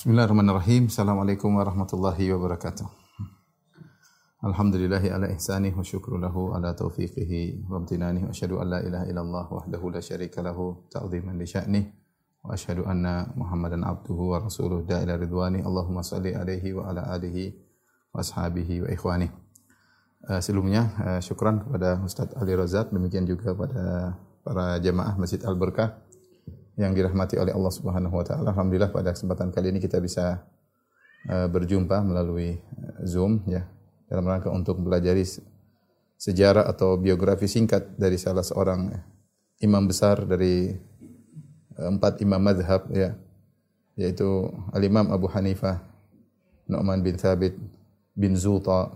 [0.00, 0.88] Bismillahirrahmanirrahim.
[0.88, 2.88] Assalamualaikum warahmatullahi wabarakatuh.
[4.48, 9.04] Alhamdulillahi ala ihsanih wa syukru lahu ala taufiqihi wa amtinanih wa asyhadu an la ilaha
[9.04, 11.84] illallah wahdahu la syarika lahu ta'ziman li sya'nih
[12.40, 17.60] wa asyhadu anna Muhammadan abduhu wa rasuluh da'ila ridwani Allahumma salli alaihi wa ala alihi
[18.16, 19.28] wa ashabihi wa ikhwani.
[20.24, 24.16] Uh, sebelumnya uh, syukran kepada Ustaz Ali Razak demikian juga pada
[24.48, 26.00] para jemaah Masjid Al Berkah
[26.78, 28.50] yang dirahmati oleh Allah Subhanahu wa taala.
[28.52, 30.42] Alhamdulillah pada kesempatan kali ini kita bisa
[31.26, 32.58] uh, berjumpa melalui
[33.06, 33.66] Zoom ya
[34.10, 35.14] dalam rangka untuk belajar
[36.20, 38.92] sejarah atau biografi singkat dari salah seorang
[39.62, 40.74] imam besar dari
[41.80, 43.16] empat imam madhab ya
[44.00, 45.84] yaitu al-Imam Abu Hanifah
[46.70, 47.52] Nu'man bin Thabit
[48.16, 48.88] bin Zuta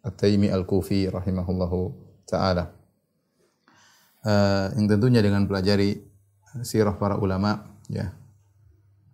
[0.00, 1.92] At-Taimi Al-Kufi rahimahullahu
[2.24, 2.72] taala.
[4.26, 6.02] Uh, yang tentunya dengan pelajari
[6.62, 8.14] sirah para ulama ya.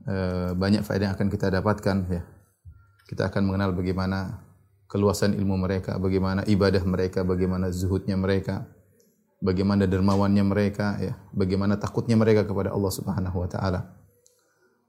[0.03, 0.15] E,
[0.55, 2.23] banyak faedah yang akan kita dapatkan ya.
[3.09, 4.43] Kita akan mengenal bagaimana
[4.87, 8.69] keluasan ilmu mereka bagaimana ibadah mereka bagaimana zuhudnya mereka
[9.41, 11.17] bagaimana dermawannya mereka ya.
[11.33, 13.81] Bagaimana takutnya mereka kepada Allah Subhanahu wa taala.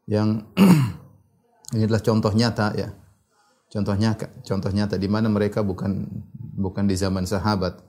[0.06, 0.44] Yang
[1.74, 2.90] ini adalah contoh nyata ya.
[3.74, 4.14] Contohnya
[4.46, 6.06] contoh nyata di mana mereka bukan
[6.54, 7.82] bukan di zaman sahabat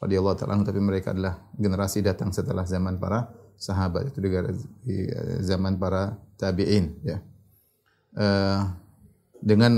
[0.00, 3.28] radhiyallahu taala tapi mereka adalah generasi datang setelah zaman para
[3.60, 4.96] sahabat itu di
[5.44, 7.20] zaman para tabi'in ya.
[8.16, 8.64] Uh,
[9.38, 9.70] dengan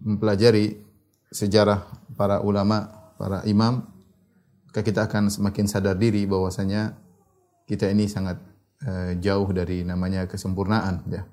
[0.00, 0.78] mempelajari
[1.28, 3.84] sejarah para ulama, para imam,
[4.70, 6.96] maka kita akan semakin sadar diri bahwasanya
[7.66, 8.38] kita ini sangat
[8.86, 11.26] uh, jauh dari namanya kesempurnaan ya.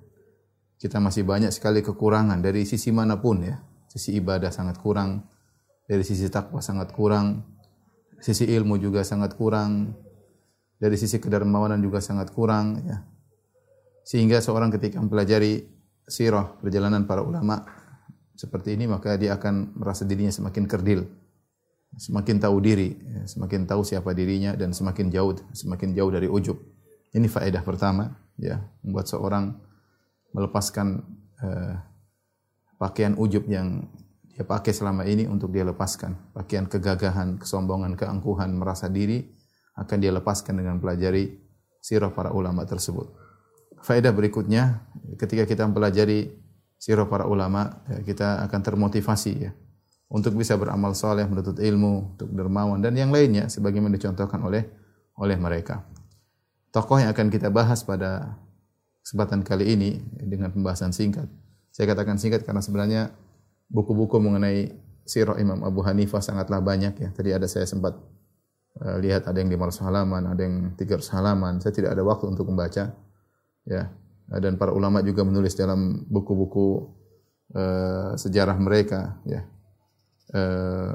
[0.75, 3.55] Kita masih banyak sekali kekurangan dari sisi mana pun ya.
[3.87, 5.23] Sisi ibadah sangat kurang,
[5.87, 7.47] dari sisi takwa sangat kurang,
[8.19, 9.95] sisi ilmu juga sangat kurang,
[10.75, 12.97] dari sisi kedermawanan juga sangat kurang ya.
[14.05, 15.65] Sehingga seorang ketika mempelajari
[16.05, 17.65] sirah perjalanan para ulama
[18.37, 21.07] seperti ini maka dia akan merasa dirinya semakin kerdil,
[21.95, 26.59] semakin tahu diri, ya, semakin tahu siapa dirinya dan semakin jauh semakin jauh dari ujub.
[27.15, 29.55] Ini faedah pertama ya, membuat seorang
[30.35, 30.99] melepaskan
[31.39, 31.73] uh,
[32.75, 33.87] pakaian ujub yang
[34.35, 39.31] dia pakai selama ini untuk dia lepaskan, pakaian kegagahan, kesombongan, keangkuhan, merasa diri
[39.75, 41.35] akan dia lepaskan dengan pelajari
[41.83, 43.11] sirah para ulama tersebut.
[43.83, 44.87] Faedah berikutnya,
[45.19, 46.33] ketika kita mempelajari
[46.79, 49.51] sirah para ulama, ya, kita akan termotivasi ya
[50.09, 54.63] untuk bisa beramal soleh, menuntut ilmu, untuk dermawan dan yang lainnya sebagaimana dicontohkan oleh
[55.17, 55.83] oleh mereka.
[56.69, 58.35] Tokoh yang akan kita bahas pada
[59.01, 61.27] kesempatan kali ini dengan pembahasan singkat.
[61.71, 63.01] Saya katakan singkat karena sebenarnya
[63.71, 64.75] buku-buku mengenai
[65.07, 67.09] sirah Imam Abu Hanifah sangatlah banyak ya.
[67.15, 67.95] Tadi ada saya sempat
[68.75, 71.53] lihat ada yang 500 halaman, ada yang 300 halaman.
[71.63, 72.91] Saya tidak ada waktu untuk membaca.
[73.63, 73.83] Ya.
[74.25, 76.91] Dan para ulama juga menulis dalam buku-buku
[77.55, 79.45] uh, sejarah mereka, ya.
[80.33, 80.91] Uh,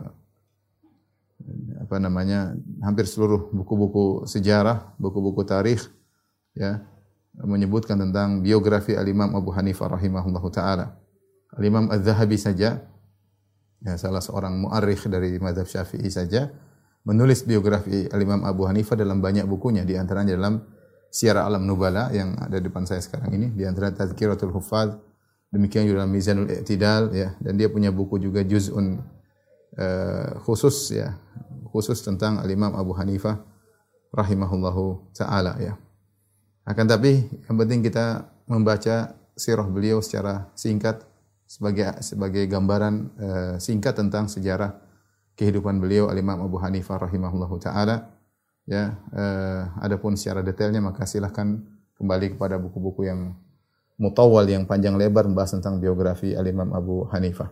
[1.81, 2.53] apa namanya?
[2.85, 5.89] Hampir seluruh buku-buku sejarah, buku-buku tarikh
[6.53, 6.85] ya,
[7.39, 11.01] menyebutkan tentang biografi Al-Imam Abu Hanifah rahimahullahu taala.
[11.57, 12.85] Al-Imam Az-Zahabi saja
[13.81, 16.53] ya salah seorang muarikh dari mazhab Syafi'i saja
[17.05, 20.61] menulis biografi Al-Imam Abu Hanifah dalam banyak bukunya di antaranya dalam
[21.11, 24.95] Syiar Alam Nubala yang ada di depan saya sekarang ini di antara Tazkiratul Huffaz
[25.51, 29.03] demikian juga dalam Mizanul I'tidal ya dan dia punya buku juga juz'un
[29.75, 31.19] uh, khusus ya
[31.71, 33.43] khusus tentang Al-Imam Abu Hanifah
[34.11, 35.79] rahimahullahu taala ya.
[36.67, 41.03] Akan tapi yang penting kita membaca sirah beliau secara singkat
[41.47, 44.90] sebagai sebagai gambaran uh, singkat tentang sejarah
[45.41, 48.13] kehidupan beliau Al-Imam Abu Hanifah rahimahullahu taala.
[48.69, 51.65] Ya, eh, adapun secara detailnya maka silahkan
[51.97, 53.33] kembali kepada buku-buku yang
[53.97, 57.49] mutawal yang panjang lebar membahas tentang biografi Al-Imam Abu Hanifah.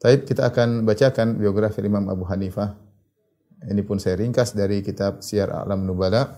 [0.00, 2.76] Taib kita akan bacakan biografi Imam Abu Hanifah.
[3.64, 6.36] Ini pun saya ringkas dari kitab Syiar Alam Nubala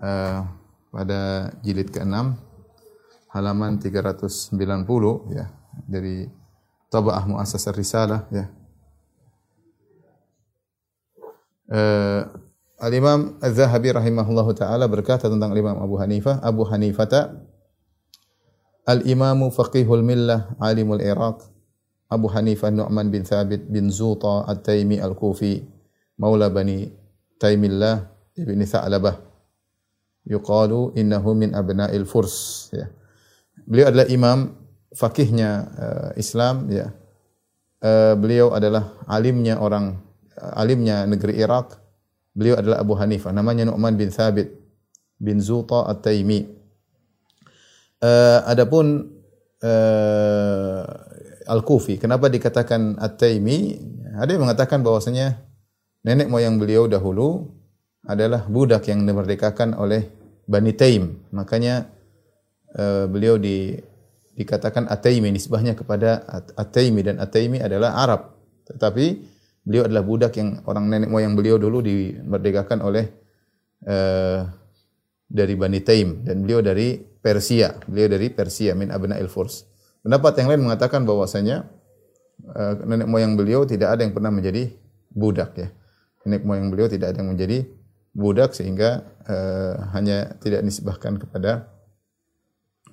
[0.00, 0.40] uh,
[0.88, 2.16] pada jilid ke-6
[3.36, 4.56] halaman 390
[5.36, 5.52] ya
[5.84, 6.24] dari
[6.88, 8.48] Taba'ah Muassasah Risalah ya
[11.70, 12.26] Uh,
[12.82, 17.30] Al-Imam Az-Zahabi rahimahullahu taala berkata tentang Imam Abu Hanifah, Abu Hanifah
[18.90, 21.46] Al-Imamu faqihul millah, alimul Iraq.
[22.10, 25.62] Abu Hanifah Nu'man bin Thabit bin Zuta At-Taimi Al-Kufi,
[26.18, 26.90] maula Bani
[27.38, 29.14] Taimillah ibni Tha'labah.
[30.26, 32.90] Yuqalu innahu min abna'il Furs, ya.
[33.62, 34.38] Beliau adalah imam
[34.90, 36.90] fakihnya uh, Islam, ya.
[37.78, 40.02] Uh, beliau adalah alimnya orang
[40.56, 41.76] alimnya negeri Irak.
[42.32, 43.34] Beliau adalah Abu Hanifah.
[43.34, 44.48] Namanya Nu'man bin Thabit
[45.20, 46.46] bin Zuta At-Taimi.
[48.00, 49.12] Uh, adapun
[49.60, 50.82] uh,
[51.44, 52.00] Al-Kufi.
[52.00, 53.76] Kenapa dikatakan At-Taimi?
[54.16, 55.36] Ada yang mengatakan bahwasanya
[56.06, 57.52] nenek moyang beliau dahulu
[58.08, 60.08] adalah budak yang dimerdekakan oleh
[60.48, 61.28] Bani Taim.
[61.36, 61.84] Makanya
[62.78, 63.76] uh, beliau di
[64.32, 66.24] dikatakan At-Taimi nisbahnya kepada
[66.56, 68.32] At-Taimi dan At-Taimi adalah Arab.
[68.64, 69.06] Tetapi
[69.64, 73.04] beliau adalah budak yang orang nenek moyang beliau dulu dimerdekakan oleh
[73.86, 74.48] uh,
[75.30, 77.76] dari Bani Taim dan beliau dari Persia.
[77.86, 79.68] Beliau dari Persia min abna'il Furs.
[80.00, 81.68] Pendapat yang lain mengatakan bahwasanya
[82.56, 84.72] uh, nenek moyang beliau tidak ada yang pernah menjadi
[85.12, 85.68] budak ya.
[86.26, 87.68] Nenek moyang beliau tidak ada yang menjadi
[88.10, 91.70] budak sehingga uh, hanya tidak disebahkan kepada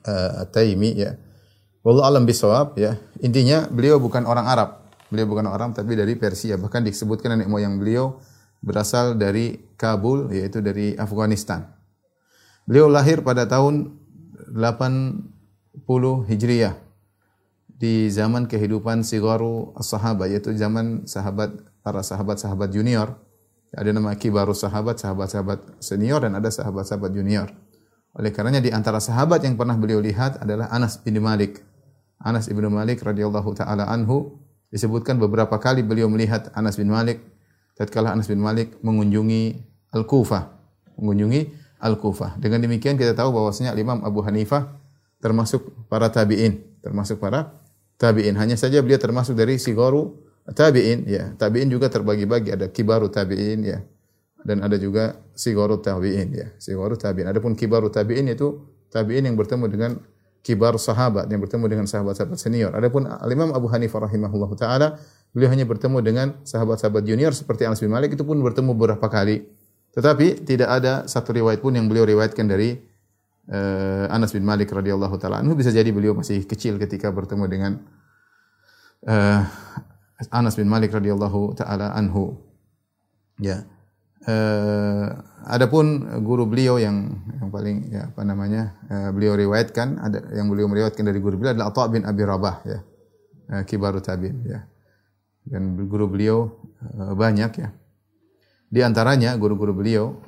[0.06, 1.18] uh, Taimi ya.
[1.82, 3.00] Wallahu alam bisawab ya.
[3.24, 4.87] Intinya beliau bukan orang Arab.
[5.08, 6.60] Beliau bukan orang tapi dari Persia.
[6.60, 8.20] Bahkan disebutkan nenek moyang beliau
[8.60, 11.64] berasal dari Kabul yaitu dari Afghanistan.
[12.68, 13.96] Beliau lahir pada tahun
[14.52, 15.24] 80
[16.28, 16.76] Hijriah
[17.78, 21.56] di zaman kehidupan sigaru sahabat yaitu zaman sahabat
[21.86, 23.16] para sahabat-sahabat junior.
[23.72, 27.52] Ada nama kibaru sahabat, sahabat-sahabat senior dan ada sahabat-sahabat junior.
[28.18, 31.62] Oleh karenanya di antara sahabat yang pernah beliau lihat adalah Anas bin Malik.
[32.18, 37.24] Anas bin Malik radhiyallahu taala anhu disebutkan beberapa kali beliau melihat Anas bin Malik
[37.78, 39.62] tatkala Anas bin Malik mengunjungi
[39.94, 40.44] Al-Kufah,
[40.98, 41.42] mengunjungi
[41.80, 42.42] Al-Kufah.
[42.42, 44.76] Dengan demikian kita tahu bahwasanya Imam Abu Hanifah
[45.22, 47.54] termasuk para tabi'in, termasuk para
[48.02, 48.34] tabi'in.
[48.36, 50.18] Hanya saja beliau termasuk dari sigaru
[50.50, 51.38] tabi'in ya.
[51.38, 53.80] Tabi'in juga terbagi-bagi ada kibaru tabi'in ya.
[54.42, 56.48] Dan ada juga sigaru tabi'in ya.
[56.58, 57.30] Sigaru tabi'in.
[57.30, 58.58] Adapun kibaru tabi'in itu
[58.90, 59.92] tabi'in yang bertemu dengan
[60.48, 62.72] kibar sahabat yang bertemu dengan sahabat-sahabat senior.
[62.72, 64.88] Adapun Imam Abu Hanifah rahimahullah taala
[65.36, 69.44] beliau hanya bertemu dengan sahabat-sahabat junior seperti Anas bin Malik itu pun bertemu beberapa kali.
[69.92, 72.80] Tetapi tidak ada satu riwayat pun yang beliau riwayatkan dari
[73.52, 77.72] uh, Anas bin Malik radhiyallahu taala anhu bisa jadi beliau masih kecil ketika bertemu dengan
[79.04, 79.44] uh,
[80.32, 82.40] Anas bin Malik radhiyallahu taala anhu.
[83.44, 83.68] Ya.
[84.28, 85.08] Uh,
[85.48, 90.68] adapun guru beliau yang yang paling ya apa namanya uh, beliau riwayatkan ada yang beliau
[90.68, 92.80] meriwayatkan dari guru beliau adalah Atha bin Abi Rabah ya.
[93.48, 94.68] Uh, kibaru tabi'in ya.
[95.48, 96.60] Dan guru beliau
[96.92, 97.72] uh, banyak ya.
[98.68, 100.20] Di antaranya guru-guru beliau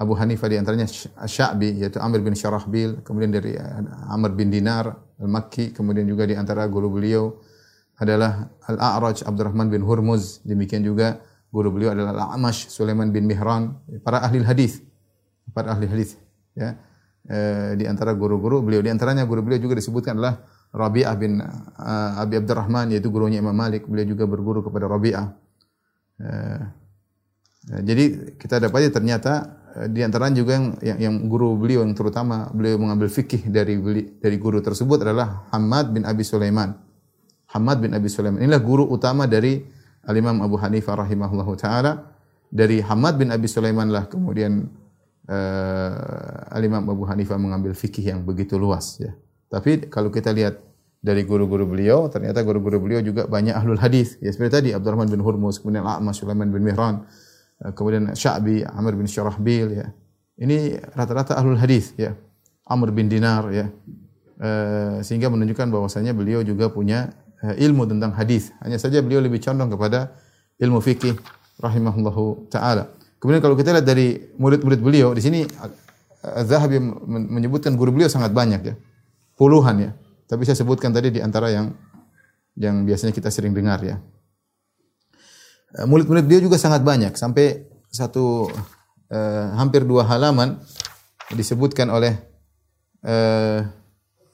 [0.00, 0.88] Abu Hanifah di antaranya
[1.28, 6.32] Sya'bi yaitu Amr bin Syarahbil, kemudian dari eh, Amr bin Dinar Al-Makki, kemudian juga di
[6.32, 7.36] antara guru beliau
[8.00, 11.20] adalah Al-A'raj Abdurrahman bin Hurmuz, demikian juga
[11.50, 13.74] guru beliau adalah Al-Amash Sulaiman bin Mihran,
[14.06, 14.80] para ahli hadis.
[15.50, 16.14] Para ahli hadis
[16.54, 16.78] ya.
[17.26, 17.38] E,
[17.76, 22.38] di antara guru-guru beliau di antaranya guru beliau juga disebutkan adalah Rabi'ah bin uh, Abi
[22.38, 25.26] Abdurrahman yaitu gurunya Imam Malik, beliau juga berguru kepada Rabi'ah.
[26.22, 26.28] E,
[27.82, 28.04] jadi
[28.38, 29.60] kita dapati ternyata
[29.90, 33.78] di antara juga yang, yang, yang guru beliau yang terutama beliau mengambil fikih dari
[34.18, 36.74] dari guru tersebut adalah Hamad bin Abi Sulaiman.
[37.50, 38.42] Hamad bin Abi Sulaiman.
[38.42, 39.62] Inilah guru utama dari
[40.06, 42.12] Al-Imam Abu Hanifah rahimahullahu taala.
[42.50, 44.66] Dari Hamad bin Abi Sulaiman lah kemudian
[45.30, 49.14] uh, Al-Imam Abu Hanifah mengambil fikih yang begitu luas ya.
[49.50, 50.58] Tapi kalau kita lihat
[51.00, 54.20] dari guru-guru beliau, ternyata guru-guru beliau juga banyak ahlul hadis.
[54.22, 57.08] Ya seperti tadi Abdurrahman bin Hurmuz, kemudian A'mas Sulaiman bin Mihran,
[57.60, 59.86] Eh, kemudian Sya'bi, Amr bin Syarahbil ya.
[60.40, 62.16] Ini rata-rata ahlul hadis ya.
[62.64, 63.68] Amr bin Dinar ya.
[64.40, 64.50] E,
[65.04, 68.52] sehingga menunjukkan bahwasanya beliau juga punya ilmu tentang hadis.
[68.60, 70.12] Hanya saja beliau lebih condong kepada
[70.60, 71.16] ilmu fikih
[71.60, 72.92] rahimahullahu taala.
[73.20, 75.44] Kemudian kalau kita lihat dari murid-murid beliau di sini
[76.20, 76.76] Zahabi
[77.08, 78.74] menyebutkan guru beliau sangat banyak ya.
[79.40, 79.90] Puluhan ya.
[80.28, 81.72] Tapi saya sebutkan tadi di antara yang
[82.60, 83.96] yang biasanya kita sering dengar ya.
[85.80, 88.46] Eh, murid-murid dia juga sangat banyak sampai satu
[89.10, 90.62] uh, hampir dua halaman
[91.34, 92.14] disebutkan oleh
[93.02, 93.66] uh,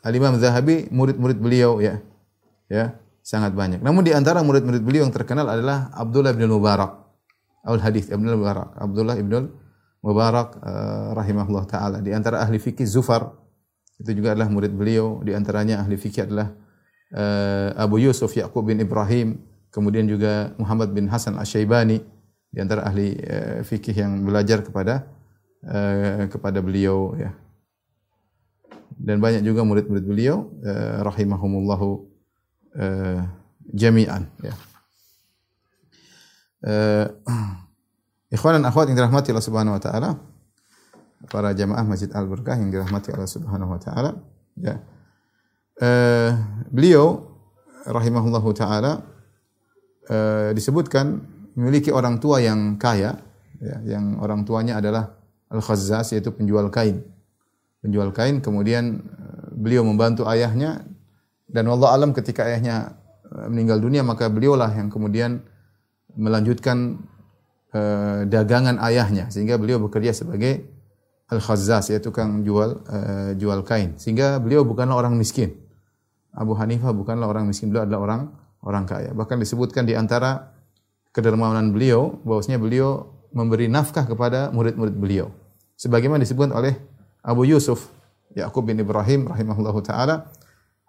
[0.04, 2.02] Al-Imam Zahabi murid-murid beliau ya.
[2.66, 3.82] Ya, sangat banyak.
[3.82, 6.94] Namun di antara murid-murid beliau yang terkenal adalah Abdullah bin Mubarak.
[7.66, 8.70] Al Hadis Abdullah Mubarak.
[8.78, 9.50] Abdullah bin
[10.02, 11.98] Mubarak uh, rahimahullah taala.
[11.98, 13.34] Di antara ahli fikih Zufar
[13.98, 15.18] itu juga adalah murid beliau.
[15.26, 16.54] Di antaranya ahli fikih adalah
[17.10, 19.42] uh, Abu Yusuf Yaqub bin Ibrahim
[19.74, 21.98] kemudian juga Muhammad bin Hasan Asy-Syaibani
[22.48, 25.10] di antara ahli uh, fikih yang belajar kepada
[25.66, 27.34] uh, kepada beliau ya.
[28.96, 32.15] Dan banyak juga murid-murid beliau uh, rahimahumullahu
[32.76, 33.20] uh,
[33.72, 34.54] jami'an ya.
[36.66, 37.06] Uh,
[38.34, 40.10] ikhwan dan akhwat yang dirahmati Allah Subhanahu wa taala,
[41.32, 44.10] para jamaah Masjid Al Berkah yang dirahmati Allah Subhanahu wa taala,
[44.58, 44.80] ya.
[45.76, 46.32] Uh,
[46.72, 47.36] beliau
[47.86, 49.06] rahimahullahu taala
[50.10, 50.16] e,
[50.54, 51.22] disebutkan
[51.54, 53.16] memiliki orang tua yang kaya,
[53.62, 55.16] ya, yang orang tuanya adalah
[55.48, 57.06] al-khazzas yaitu penjual kain.
[57.80, 59.00] Penjual kain kemudian
[59.54, 60.82] beliau membantu ayahnya
[61.46, 62.98] dan Allah alam ketika ayahnya
[63.30, 65.42] eh, meninggal dunia maka beliaulah yang kemudian
[66.16, 66.96] melanjutkan
[67.76, 70.64] uh, dagangan ayahnya sehingga beliau bekerja sebagai
[71.28, 75.52] al-khazzas yaitu tukang jual uh, jual kain sehingga beliau bukanlah orang miskin.
[76.32, 78.20] Abu Hanifah bukanlah orang miskin, beliau adalah orang
[78.60, 79.12] orang kaya.
[79.16, 80.52] Bahkan disebutkan di antara
[81.16, 85.32] kedermawanan beliau bahwasanya beliau memberi nafkah kepada murid-murid beliau.
[85.80, 86.76] Sebagaimana disebutkan oleh
[87.24, 87.88] Abu Yusuf
[88.36, 90.28] Yakub bin Ibrahim rahimahullahu taala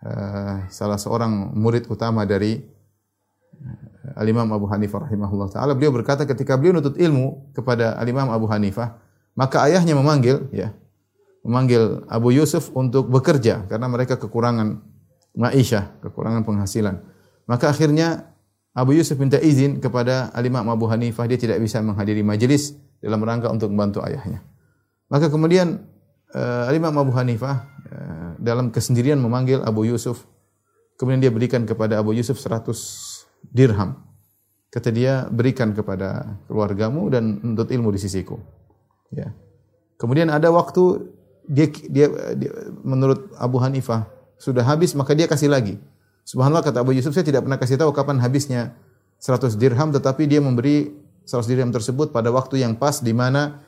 [0.04, 6.60] uh, salah seorang murid utama dari uh, Al-Imam Abu Hanifah rahimahullah taala beliau berkata ketika
[6.60, 9.00] beliau nutut ilmu kepada Al-Imam Abu Hanifah
[9.38, 10.74] maka ayahnya memanggil ya
[11.48, 14.84] memanggil Abu Yusuf untuk bekerja karena mereka kekurangan
[15.38, 17.00] ma'isyah, kekurangan penghasilan.
[17.48, 18.34] Maka akhirnya
[18.74, 23.48] Abu Yusuf minta izin kepada Al-Imam Abu Hanifah dia tidak bisa menghadiri majelis dalam rangka
[23.54, 24.42] untuk membantu ayahnya.
[25.08, 25.88] Maka kemudian
[26.36, 27.77] uh, Al-Imam Abu Hanifah
[28.40, 30.26] dalam kesendirian memanggil Abu Yusuf.
[30.98, 32.74] Kemudian dia berikan kepada Abu Yusuf 100
[33.54, 34.02] dirham.
[34.74, 38.42] Kata dia berikan kepada keluargamu dan untuk ilmu di sisiku.
[39.14, 39.32] Ya.
[39.98, 41.10] Kemudian ada waktu
[41.48, 42.52] dia, dia, dia
[42.84, 44.06] menurut Abu Hanifah
[44.38, 45.82] sudah habis maka dia kasih lagi.
[46.28, 48.76] Subhanallah kata Abu Yusuf, saya tidak pernah kasih tahu kapan habisnya
[49.24, 50.92] 100 dirham, tetapi dia memberi
[51.24, 53.64] 100 dirham tersebut pada waktu yang pas di mana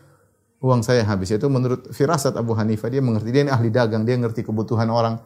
[0.60, 1.32] uang saya habis.
[1.32, 5.20] Itu menurut firasat Abu Hanifah, dia mengerti, dia ini ahli dagang, dia mengerti kebutuhan orang.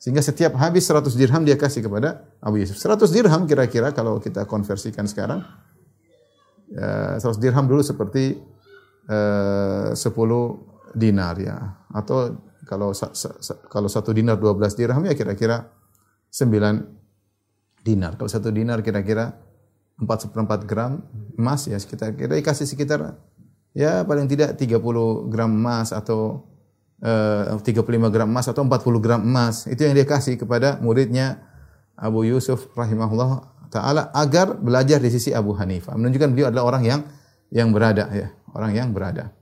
[0.00, 2.80] Sehingga setiap habis 100 dirham dia kasih kepada Abu Yusuf.
[2.80, 5.44] 100 dirham kira-kira kalau kita konversikan sekarang,
[6.72, 8.40] ya, 100 dirham dulu seperti
[9.04, 10.00] eh, 10
[10.96, 11.84] dinar ya.
[11.92, 12.96] Atau kalau
[13.68, 15.68] kalau satu dinar 12 dirham ya kira-kira
[16.32, 18.16] 9 dinar.
[18.16, 19.36] Kalau satu dinar kira-kira
[20.00, 21.04] 4 seperempat gram
[21.36, 23.20] emas ya kita dikasih sekitar
[23.76, 26.46] ya paling tidak 30 gram emas atau
[27.00, 29.66] eh, uh, 35 gram emas atau 40 gram emas.
[29.70, 31.42] Itu yang dia kasih kepada muridnya
[31.96, 35.94] Abu Yusuf rahimahullah taala agar belajar di sisi Abu Hanifah.
[35.94, 37.00] Menunjukkan beliau adalah orang yang
[37.50, 39.34] yang berada ya, orang yang berada.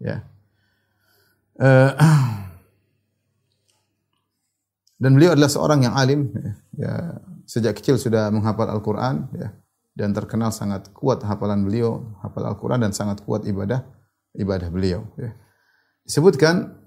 [0.00, 0.24] Ya.
[1.58, 1.92] Uh,
[4.98, 6.92] Dan beliau adalah seorang yang alim, ya, ya
[7.46, 9.54] sejak kecil sudah menghafal Al-Quran, ya,
[9.98, 13.82] dan terkenal sangat kuat hafalan beliau, hafal Al-Quran dan sangat kuat ibadah
[14.38, 15.02] ibadah beliau.
[15.18, 15.34] Ya.
[16.06, 16.78] Disebutkan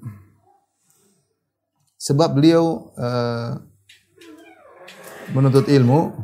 [1.99, 3.59] sebab beliau uh,
[5.35, 6.15] menuntut ilmu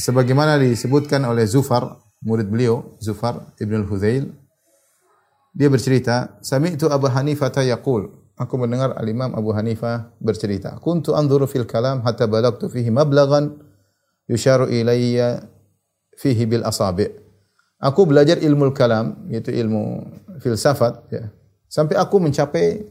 [0.00, 4.32] sebagaimana disebutkan oleh Zufar, murid beliau, Zufar Ibn al-Hudzail
[5.52, 8.08] dia bercerita, sami'tu Abu Hanifah yaqul.
[8.40, 13.60] Aku mendengar Al-Imam Abu Hanifah bercerita, "Kuntu anzuru fil kalam hatta balagtu fihi mablaghan
[14.26, 15.44] yusharu ilayya
[16.16, 17.12] fihi bil asabi'."
[17.82, 20.06] Aku belajar ilmu kalam, yaitu ilmu
[20.38, 21.28] filsafat ya.
[21.66, 22.86] Sampai aku mencapai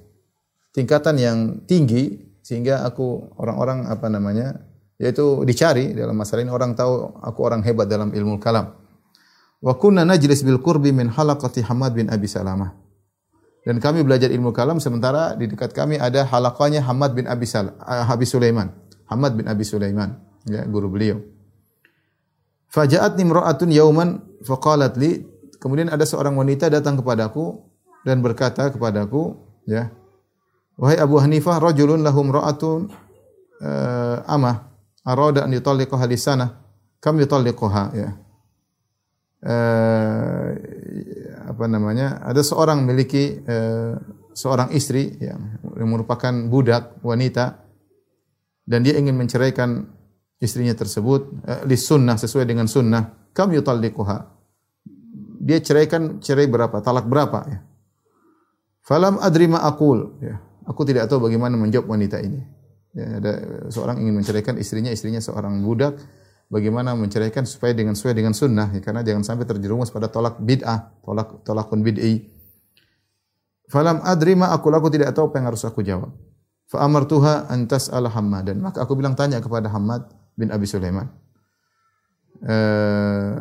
[0.76, 4.72] tingkatan yang tinggi sehingga aku orang-orang apa namanya?
[5.02, 8.70] yaitu dicari dalam masalah ini orang tahu aku orang hebat dalam ilmu kalam.
[9.58, 12.70] Wa kunna najlis bil qurbi min halaqati Hamad bin Abi Salamah.
[13.62, 17.78] Dan kami belajar ilmu kalam sementara di dekat kami ada halaqahnya Hamad bin Abi Sal
[17.78, 18.74] uh, Abi Sulaiman.
[19.06, 20.18] Hamad bin Abi Sulaiman,
[20.50, 21.22] ya, guru beliau.
[22.72, 25.22] Faja'atni imra'atun yauman faqalat li
[25.60, 27.60] kemudian ada seorang wanita datang kepadaku
[28.08, 29.38] dan berkata kepadaku,
[29.68, 29.92] ya.
[30.80, 32.90] Wahai Abu Hanifah, rajulun lahum ra'atun
[33.62, 34.72] uh, amah
[35.06, 36.62] arada an yutalliqaha lisana
[37.02, 38.10] kam yutalliquha ya
[39.42, 40.71] eh,
[41.52, 43.94] apa namanya ada seorang memiliki eh,
[44.32, 47.60] seorang istri yang merupakan budak wanita
[48.64, 49.84] dan dia ingin menceraikan
[50.40, 53.32] istrinya tersebut eh, li sunnah sesuai dengan sunnah.
[53.36, 54.28] Kam yutalliquha?
[55.42, 57.60] Dia ceraikan cerai berapa talak berapa ya?
[58.82, 60.40] Falam adri ma aqul ya.
[60.68, 62.40] Aku tidak tahu bagaimana menjawab wanita ini.
[62.92, 63.34] Ya, ada
[63.72, 65.96] seorang ingin menceraikan istrinya istrinya seorang budak
[66.52, 70.92] bagaimana menceraikan supaya dengan sesuai dengan sunnah ya, karena jangan sampai terjerumus pada tolak bid'ah,
[71.00, 72.28] tolak tolakun bid'i.
[73.72, 76.12] Falam adri ma aku aku tidak tahu apa yang harus aku jawab.
[76.68, 78.60] Fa amartuha an tas'ala Hammadan.
[78.60, 81.08] Maka aku bilang tanya kepada Hammad bin Abi Sulaiman.
[82.44, 83.36] Eh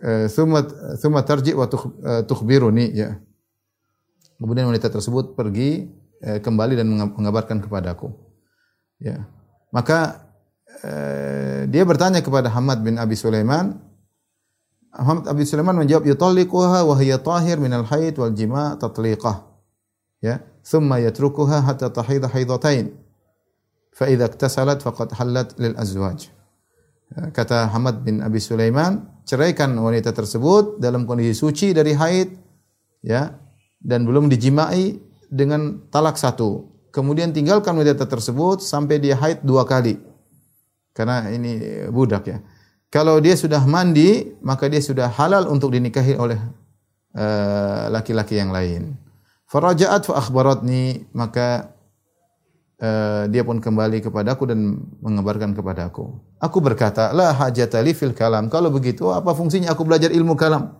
[0.00, 0.64] uh, thumma
[0.96, 3.20] thumma tarji wa eh, tukhbiruni ya.
[4.40, 5.92] Kemudian wanita tersebut pergi
[6.24, 8.16] eh, kembali dan mengabarkan kepadaku.
[9.02, 9.28] Ya.
[9.74, 10.27] Maka
[10.78, 13.74] Eh, dia bertanya kepada Hamad bin Abi Sulaiman.
[14.94, 19.42] Hamad Abi Sulaiman menjawab, "Yutalliquha wa hiya tahir min al-haid wal jima' tatliqah."
[20.22, 22.94] Ya, thumma yatrukuha hatta tahid haidatain.
[23.94, 26.30] Fa idza iktasalat faqad halat lil azwaj.
[27.10, 32.32] Ya, kata Hamad bin Abi Sulaiman, ceraikan wanita tersebut dalam kondisi suci dari haid
[33.04, 33.34] ya
[33.78, 36.70] dan belum dijimai dengan talak satu.
[36.88, 40.07] Kemudian tinggalkan wanita tersebut sampai dia haid dua kali.
[40.98, 42.42] Karena ini budak ya.
[42.90, 46.40] Kalau dia sudah mandi, maka dia sudah halal untuk dinikahi oleh
[47.14, 48.98] eh, laki-laki uh, yang lain.
[49.46, 51.70] Faraja'at fa akhbaratni, maka
[52.82, 56.18] uh, dia pun kembali kepadaku dan mengabarkan kepadaku.
[56.42, 58.50] Aku berkata, la hajata li fil kalam.
[58.50, 60.76] Kalau begitu, apa fungsinya aku belajar ilmu kalam?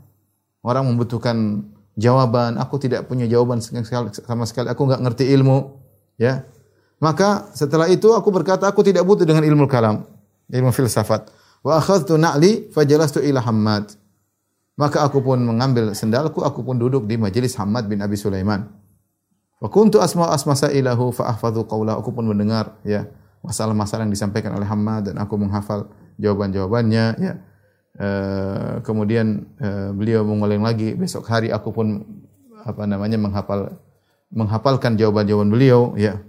[0.60, 1.64] Orang membutuhkan
[1.96, 5.80] jawaban, aku tidak punya jawaban sama sekali, aku enggak ngerti ilmu,
[6.20, 6.44] ya.
[6.99, 10.02] Maka setelah itu aku berkata, aku tidak butuh dengan ilmu kalam,
[10.50, 11.31] ilmu filsafat.
[11.62, 13.95] Wa akhadtu na'li fajalastu ila Hammad.
[14.78, 18.67] Maka aku pun mengambil sendalku, aku pun duduk di majelis Hammad bin Abi Sulaiman.
[19.59, 21.99] Wa kuntu asma asma sa'ilahu fa ahfadhu qawla.
[21.99, 23.11] Aku pun mendengar ya
[23.43, 27.35] masalah-masalah yang disampaikan oleh Hammad dan aku menghafal jawaban-jawabannya ya.
[27.99, 32.07] Uh, kemudian uh, beliau mengulang lagi besok hari aku pun
[32.62, 33.75] apa namanya menghafal
[34.31, 36.23] menghafalkan jawaban-jawaban beliau ya.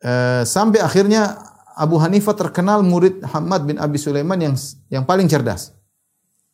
[0.00, 1.36] Uh, sampai akhirnya
[1.76, 4.56] Abu Hanifah terkenal murid Hamad bin Abi Sulaiman yang
[4.88, 5.76] yang paling cerdas.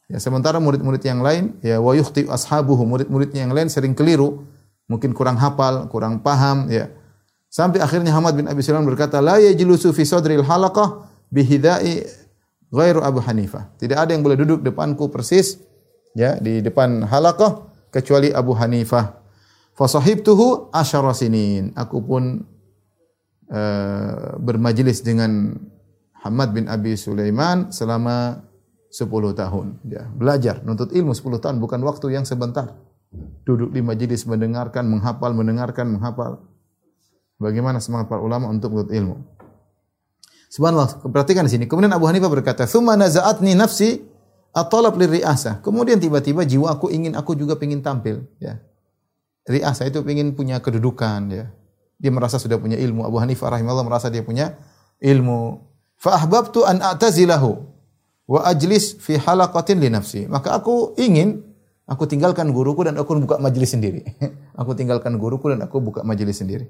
[0.06, 4.46] Ya, sementara murid-murid yang lain ya wa yukhti ashabuhu murid-muridnya yang lain sering keliru,
[4.86, 6.90] mungkin kurang hafal, kurang paham ya.
[7.50, 12.06] Sampai akhirnya Hamad bin Abi Sulaiman berkata, "La yajlusu fi sadril halaqah bihidai
[12.70, 15.58] ghairu Abu Hanifah." Tidak ada yang boleh duduk depanku persis
[16.14, 19.22] ya di depan halaqah kecuali Abu Hanifah.
[19.74, 21.74] Fa sahibtuhu asyara sinin.
[21.74, 22.46] Aku pun
[23.50, 25.54] uh, bermajlis dengan
[26.26, 28.42] Hamad bin Abi Sulaiman selama
[28.90, 29.66] 10 tahun.
[29.86, 32.74] Ya, belajar, nuntut ilmu 10 tahun bukan waktu yang sebentar.
[33.46, 36.42] Duduk di majelis mendengarkan, menghafal, mendengarkan, menghafal.
[37.36, 39.16] Bagaimana semangat para ulama untuk menuntut ilmu.
[40.50, 41.64] Subhanallah, perhatikan di sini.
[41.68, 44.00] Kemudian Abu Hanifah berkata, "Tsumma naza'atni nafsi
[44.56, 48.56] at-talab liriasah." Kemudian tiba-tiba jiwa aku ingin aku juga ingin tampil, ya.
[49.46, 51.46] Riasah itu ingin punya kedudukan, ya
[51.96, 53.08] dia merasa sudah punya ilmu.
[53.08, 54.56] Abu Hanifah rahimahullah merasa dia punya
[55.00, 55.64] ilmu.
[55.96, 57.56] Fa ahbabtu an a'tazilahu
[58.28, 60.28] wa ajlis fi halaqatin li nafsi.
[60.28, 61.40] Maka aku ingin
[61.88, 64.04] aku tinggalkan guruku dan aku buka majelis sendiri.
[64.60, 66.68] aku tinggalkan guruku dan aku buka majelis sendiri.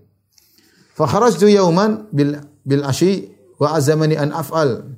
[0.95, 4.97] Fa kharajtu yauman bil bil ashi wa azamani an af'al.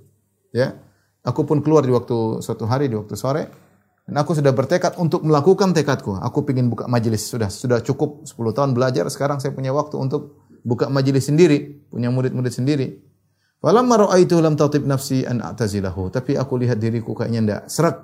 [0.53, 0.77] Ya.
[1.25, 3.68] Aku pun keluar di waktu suatu hari di waktu sore
[4.09, 6.17] dan aku sudah bertekad untuk melakukan tekadku.
[6.17, 7.29] Aku ingin buka majelis.
[7.29, 9.05] Sudah sudah cukup 10 tahun belajar.
[9.13, 11.85] Sekarang saya punya waktu untuk buka majelis sendiri.
[11.93, 13.05] Punya murid-murid sendiri.
[13.61, 16.09] Falamma ra'aitu lam tatib nafsi an a'tazilahu.
[16.09, 17.97] Tapi aku lihat diriku kayaknya tidak serak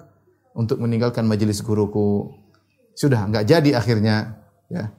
[0.52, 2.36] untuk meninggalkan majelis guruku.
[2.92, 4.44] Sudah enggak jadi akhirnya.
[4.68, 4.92] Ya.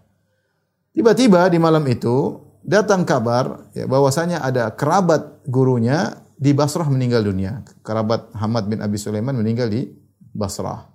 [0.90, 7.62] Tiba-tiba di malam itu datang kabar ya, bahwasanya ada kerabat gurunya di Basrah meninggal dunia.
[7.86, 9.86] Kerabat Hamad bin Abi Sulaiman meninggal di
[10.34, 10.95] Basrah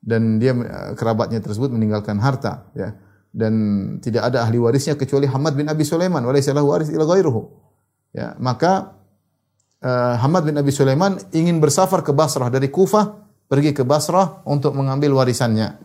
[0.00, 2.96] dan dia eh, kerabatnya tersebut meninggalkan harta ya.
[3.30, 3.54] Dan
[4.02, 7.46] tidak ada ahli warisnya kecuali Hamad bin Abi Sulaiman walaysa waris illa ghairuhu
[8.10, 8.34] ya.
[8.42, 8.98] Maka
[9.86, 13.06] uh, Hamad bin Abi Sulaiman ingin bersafar ke Basrah dari Kufah
[13.46, 15.78] pergi ke Basrah untuk mengambil warisannya.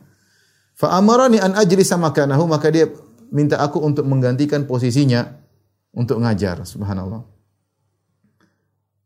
[0.73, 2.89] Fa amarani an ajlisa makanahu maka dia
[3.29, 5.37] minta aku untuk menggantikan posisinya
[5.93, 7.34] untuk ngajar subhanallah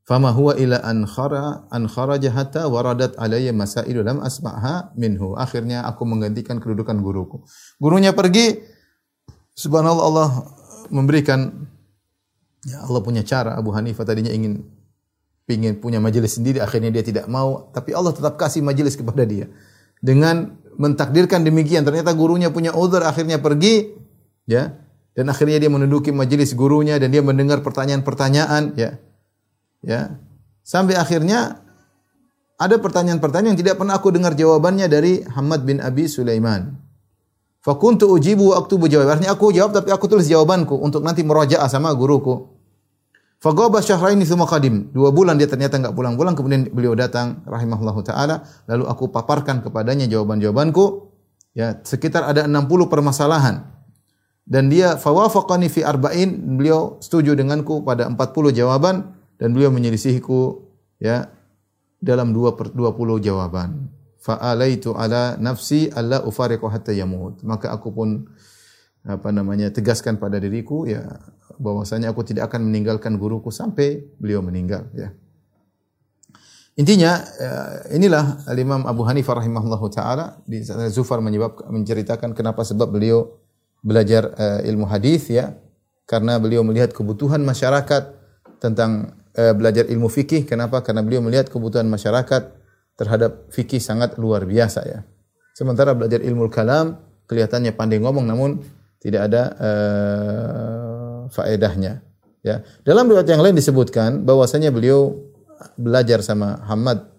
[0.09, 5.37] Fama huwa ila an khara an kharaja hatta waradat alayya masailu lam asma'ha minhu.
[5.37, 7.45] Akhirnya aku menggantikan kedudukan guruku.
[7.77, 8.57] Gurunya pergi,
[9.53, 10.29] subhanallah Allah
[10.89, 11.69] memberikan
[12.65, 13.53] ya Allah punya cara.
[13.53, 14.65] Abu Hanifah tadinya ingin
[15.45, 19.45] ingin punya majelis sendiri, akhirnya dia tidak mau, tapi Allah tetap kasih majelis kepada dia.
[20.01, 23.93] Dengan mentakdirkan demikian, ternyata gurunya punya uzur, akhirnya pergi,
[24.49, 24.73] ya.
[25.13, 29.01] Dan akhirnya dia menduduki majelis gurunya dan dia mendengar pertanyaan-pertanyaan, ya
[29.83, 30.19] Ya.
[30.63, 31.63] Sampai akhirnya
[32.59, 36.75] ada pertanyaan-pertanyaan yang tidak pernah aku dengar jawabannya dari Hamad bin Abi Sulaiman.
[37.63, 39.19] Fakuntu ujibu waktu berjawab.
[39.19, 42.51] Artinya aku jawab tapi aku tulis jawabanku untuk nanti merajaah sama guruku.
[43.39, 44.91] Fagaba syahraini thumma qadim.
[44.91, 50.07] Dua bulan dia ternyata enggak pulang-pulang kemudian beliau datang rahimahullahu taala lalu aku paparkan kepadanya
[50.11, 51.07] jawaban-jawabanku.
[51.55, 53.67] Ya, sekitar ada 60 permasalahan.
[54.49, 60.59] Dan dia fawafaqani fi arba'in, beliau setuju denganku pada 40 jawaban dan beliau menyelisihiku
[60.99, 61.31] ya
[62.03, 63.87] dalam dua per, 20 jawaban.
[64.19, 67.39] Fa'alaitu ala nafsi alla ufariqu hatta yamut.
[67.47, 68.27] Maka aku pun
[69.07, 71.07] apa namanya tegaskan pada diriku ya
[71.55, 75.15] bahwasanya aku tidak akan meninggalkan guruku sampai beliau meninggal ya.
[76.79, 77.51] Intinya ya,
[77.91, 83.39] inilah Imam Abu Hanifah rahimahullahu taala di Zufar menyebab menceritakan kenapa sebab beliau
[83.83, 85.55] belajar uh, ilmu hadis ya
[86.07, 88.15] karena beliau melihat kebutuhan masyarakat
[88.63, 90.47] tentang uh, belajar ilmu fikih.
[90.47, 90.81] Kenapa?
[90.81, 92.55] Karena beliau melihat kebutuhan masyarakat
[92.95, 94.99] terhadap fikih sangat luar biasa ya.
[95.55, 98.63] Sementara belajar ilmu kalam kelihatannya pandai ngomong namun
[98.99, 102.03] tidak ada uh, faedahnya.
[102.43, 102.63] Ya.
[102.83, 105.15] Dalam riwayat yang lain disebutkan bahwasanya beliau
[105.75, 107.11] belajar sama Hamad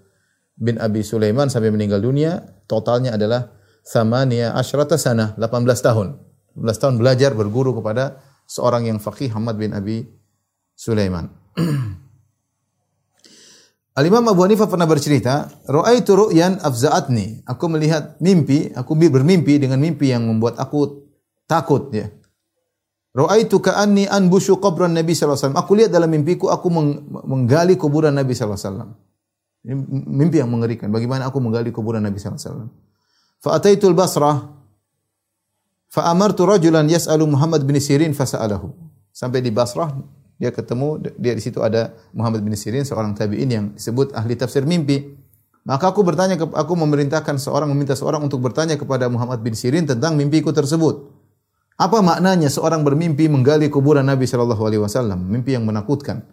[0.56, 3.52] bin Abi Sulaiman sampai meninggal dunia, totalnya adalah
[3.84, 6.20] samania asyrata sana, 18 tahun.
[6.56, 10.04] 18 tahun belajar berguru kepada seorang yang faqih Hamad bin Abi
[10.76, 11.28] Sulaiman.
[14.00, 20.14] Al-Imam Abu Hanifah pernah bercerita, "Ra'aitu ru'yan afza'atni." Aku melihat mimpi, aku bermimpi dengan mimpi
[20.14, 21.04] yang membuat aku
[21.50, 22.08] takut ya.
[23.10, 25.62] Ra'aitu ka'anni anbushu qabran Nabi sallallahu alaihi wasallam.
[25.66, 26.70] Aku lihat dalam mimpiku aku
[27.26, 28.90] menggali kuburan Nabi sallallahu alaihi wasallam.
[29.66, 29.74] Ini
[30.06, 30.88] mimpi yang mengerikan.
[30.94, 32.70] Bagaimana aku menggali kuburan Nabi sallallahu alaihi wasallam.
[33.42, 34.36] Fa ataitu al-Basrah
[35.90, 38.70] fa amartu rajulan yas'alu Muhammad bin Sirin fasa'alahu.
[39.10, 39.90] Sampai di Basrah,
[40.40, 44.64] dia ketemu dia di situ ada Muhammad bin Sirin seorang tabi'in yang disebut ahli tafsir
[44.64, 45.12] mimpi.
[45.68, 50.16] Maka aku bertanya aku memerintahkan seorang meminta seorang untuk bertanya kepada Muhammad bin Sirin tentang
[50.16, 51.12] mimpiku tersebut.
[51.76, 56.24] Apa maknanya seorang bermimpi menggali kuburan Nabi sallallahu alaihi wasallam, mimpi yang menakutkan.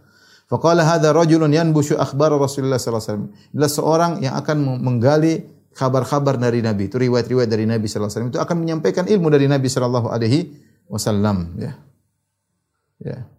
[0.48, 3.68] Faqala hadza rajulun yanbushu akhbar Rasulullah sallallahu alaihi wasallam.
[3.68, 5.44] Seorang yang akan menggali
[5.76, 6.88] kabar-kabar dari Nabi.
[6.88, 8.32] Itu riwayat-riwayat dari Nabi sallallahu alaihi wasallam.
[8.32, 10.40] Itu akan menyampaikan ilmu dari Nabi sallallahu alaihi
[10.88, 11.72] wasallam, ya.
[13.04, 13.37] Ya.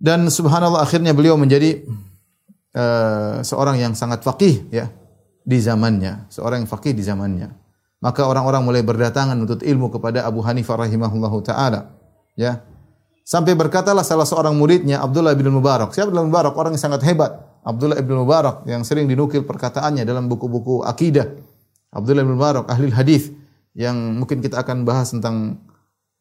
[0.00, 1.84] Dan subhanallah akhirnya beliau menjadi
[2.72, 4.88] uh, seorang yang sangat faqih ya
[5.44, 7.52] di zamannya, seorang yang faqih di zamannya.
[8.00, 11.92] Maka orang-orang mulai berdatangan untuk ilmu kepada Abu Hanifah rahimahullahu taala,
[12.32, 12.64] ya.
[13.28, 15.92] Sampai berkatalah salah seorang muridnya Abdullah bin Mubarak.
[15.92, 16.54] Siapa Abdullah bin Mubarak?
[16.56, 17.30] Orang yang sangat hebat.
[17.60, 21.28] Abdullah bin Mubarak yang sering dinukil perkataannya dalam buku-buku akidah.
[21.92, 23.30] Abdullah bin Mubarak ahli hadis
[23.76, 25.62] yang mungkin kita akan bahas tentang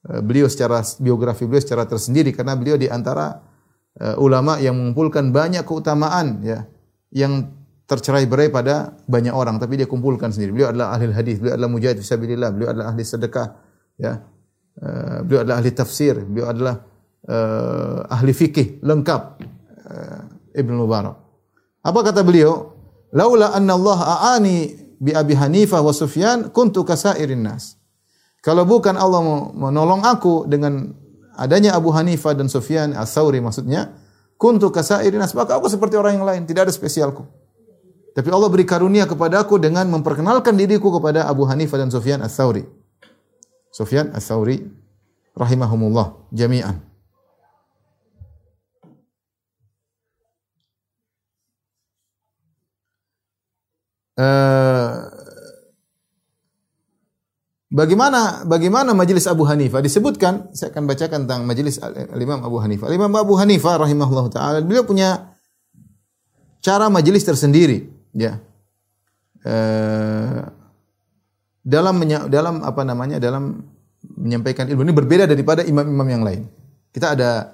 [0.06, 3.42] eh, beliau secara biografi beliau secara tersendiri karena beliau di antara
[3.98, 6.70] uh, ulama yang mengumpulkan banyak keutamaan ya
[7.10, 7.50] yang
[7.90, 10.54] tercerai-berai pada banyak orang tapi dia kumpulkan sendiri.
[10.54, 13.48] Beliau adalah ahli hadis, beliau adalah mujahid fisabilillah, beliau adalah ahli sedekah
[13.98, 14.14] ya.
[14.80, 16.76] Uh, beliau adalah ahli tafsir, beliau adalah
[17.26, 19.22] uh, ahli fikih lengkap
[19.90, 20.22] uh,
[20.54, 21.18] Ibnu Mubarak.
[21.82, 22.78] Apa kata beliau?
[23.10, 24.58] Laula anna Allah a'ani
[25.02, 27.80] bi Abi Hanifah wa Sufyan kuntu kasairin nas.
[28.40, 29.20] Kalau bukan Allah
[29.52, 30.94] menolong aku dengan
[31.40, 33.96] adanya Abu Hanifah dan Sufyan As-Sauri maksudnya,
[34.36, 37.24] kuntu kasairin maka aku seperti orang yang lain, tidak ada spesialku.
[38.12, 42.68] Tapi Allah beri karunia kepadaku dengan memperkenalkan diriku kepada Abu Hanifah dan Sufyan As-Sauri.
[43.72, 44.68] Sufyan As-Sauri
[45.38, 46.84] rahimahumullah jami'an.
[54.20, 54.79] Uh,
[57.70, 61.78] Bagaimana bagaimana majelis Abu Hanifah disebutkan saya akan bacakan tentang majelis
[62.18, 62.90] Imam Abu Hanifah.
[62.90, 65.38] Imam Abu Hanifah rahimahullah taala beliau punya
[66.66, 67.86] cara majelis tersendiri
[68.18, 68.42] ya.
[69.46, 69.56] E,
[71.62, 73.62] dalam dalam apa namanya dalam
[74.18, 76.50] menyampaikan ilmu ini berbeda daripada imam-imam yang lain.
[76.90, 77.54] Kita ada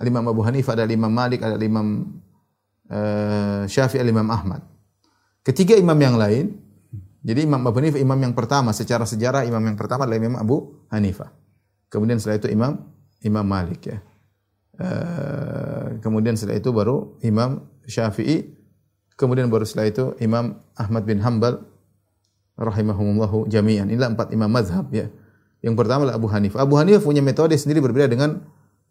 [0.00, 2.08] Imam Abu Hanifah, ada Imam Malik, ada Imam
[2.88, 3.00] e,
[3.68, 4.64] Syafi'i, ada Imam Ahmad.
[5.42, 6.54] Ketiga imam yang lain
[7.22, 10.82] jadi Imam Abu Hanifah imam yang pertama secara sejarah imam yang pertama adalah Imam Abu
[10.90, 11.30] Hanifah.
[11.86, 12.82] Kemudian setelah itu Imam
[13.22, 14.02] Imam Malik ya.
[14.74, 18.58] Uh, kemudian setelah itu baru Imam Syafi'i.
[19.14, 21.62] Kemudian baru setelah itu Imam Ahmad bin Hambal
[22.58, 23.86] rahimahumullahu jami'an.
[23.86, 25.06] Inilah empat imam mazhab ya.
[25.62, 26.58] Yang pertama adalah Abu Hanifah.
[26.66, 28.42] Abu Hanifah punya metode sendiri berbeda dengan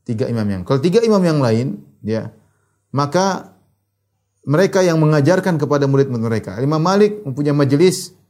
[0.07, 0.63] tiga imam yang.
[0.63, 2.31] Kalau tiga imam yang lain ya,
[2.95, 3.59] maka
[4.47, 6.51] mereka yang mengajarkan kepada murid-murid mereka.
[6.63, 8.20] Imam Malik mempunyai majelis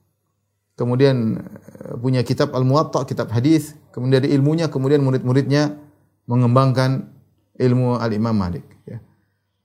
[0.82, 5.78] kemudian eh, punya kitab Al-Muwatta, kitab hadis, kemudian dari ilmunya, kemudian murid-muridnya
[6.26, 7.14] mengembangkan
[7.62, 8.66] ilmu Al-Imam Malik.
[8.90, 8.98] Ya.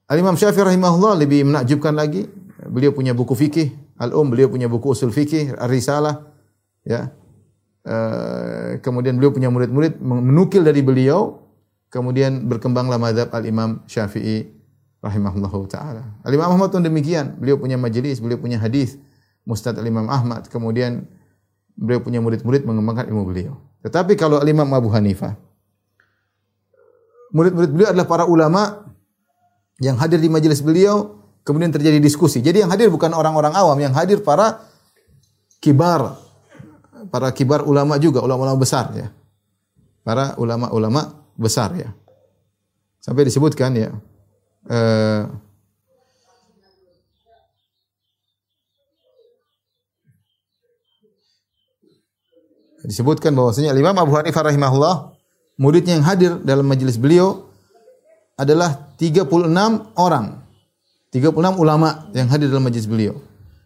[0.05, 2.29] Al-Imam Syafi'i rahimahullah lebih menakjubkan lagi.
[2.69, 6.29] Beliau punya buku fikih, Al-Um, beliau punya buku usul fikih, Ar-Risalah.
[6.85, 7.09] Ya.
[7.87, 11.39] Uh, kemudian beliau punya murid-murid menukil dari beliau,
[11.87, 14.45] kemudian berkembanglah madhab Al-Imam Syafi'i
[14.99, 16.03] rahimahullah ta'ala.
[16.27, 17.39] Al-Imam Ahmad pun demikian.
[17.39, 18.99] Beliau punya majelis, beliau punya hadis,
[19.47, 21.07] Mustad Imam Ahmad, kemudian
[21.79, 23.55] beliau punya murid-murid mengembangkan ilmu beliau.
[23.79, 25.39] Tetapi kalau Imam Abu Hanifah,
[27.31, 28.91] murid-murid beliau adalah para ulama
[29.79, 32.43] yang hadir di majelis beliau, kemudian terjadi diskusi.
[32.43, 34.67] Jadi yang hadir bukan orang-orang awam, yang hadir para
[35.63, 36.19] kibar,
[37.07, 39.07] para kibar ulama juga, ulama-ulama besar ya.
[40.03, 41.95] Para ulama-ulama besar ya.
[42.99, 43.95] Sampai disebutkan ya,
[44.67, 45.23] eh,
[52.87, 55.11] disebutkan bahwasanya Imam Abu Hanifah rahimahullah
[55.59, 57.51] muridnya yang hadir dalam majelis beliau
[58.39, 59.27] adalah 36
[59.99, 60.47] orang.
[61.11, 63.19] 36 ulama yang hadir dalam majelis beliau.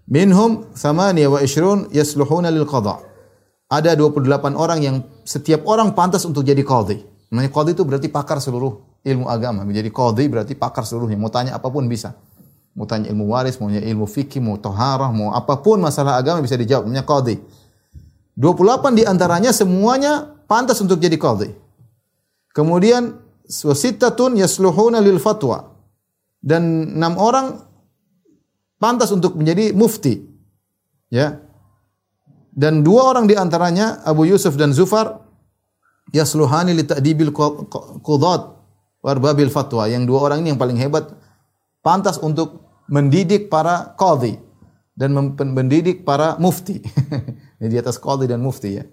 [0.10, 2.98] Minhum thamaniya wa ishrun yasluhuna lil qadha.
[3.72, 7.00] Ada 28 orang yang setiap orang pantas untuk jadi qadhi.
[7.32, 9.64] Namanya qadhi itu berarti pakar seluruh ilmu agama.
[9.64, 11.16] Menjadi qadhi berarti pakar seluruhnya.
[11.16, 12.12] Mau tanya apa pun bisa.
[12.76, 16.44] Mau tanya ilmu waris, mau tanya ilmu fikih, mau toharah, mau apa pun masalah agama
[16.44, 16.88] bisa dijawab.
[16.88, 17.40] Namanya qadhi.
[18.40, 21.52] 28 di antaranya semuanya pantas untuk jadi qadhi.
[22.52, 25.72] Kemudian wasittatun yasluhuna lil fatwa.
[26.42, 27.62] Dan enam orang
[28.82, 30.26] pantas untuk menjadi mufti.
[31.12, 31.44] Ya.
[32.52, 35.24] Dan dua orang di antaranya Abu Yusuf dan Zufar
[36.12, 37.32] yasluhani li ta'dibil
[38.04, 38.42] qudat
[39.00, 39.88] warbabil fatwa.
[39.88, 41.12] Yang dua orang ini yang paling hebat
[41.80, 44.36] pantas untuk mendidik para qadhi
[44.98, 46.84] dan mendidik para mufti.
[47.70, 48.86] di atas qadhi dan mufti ya.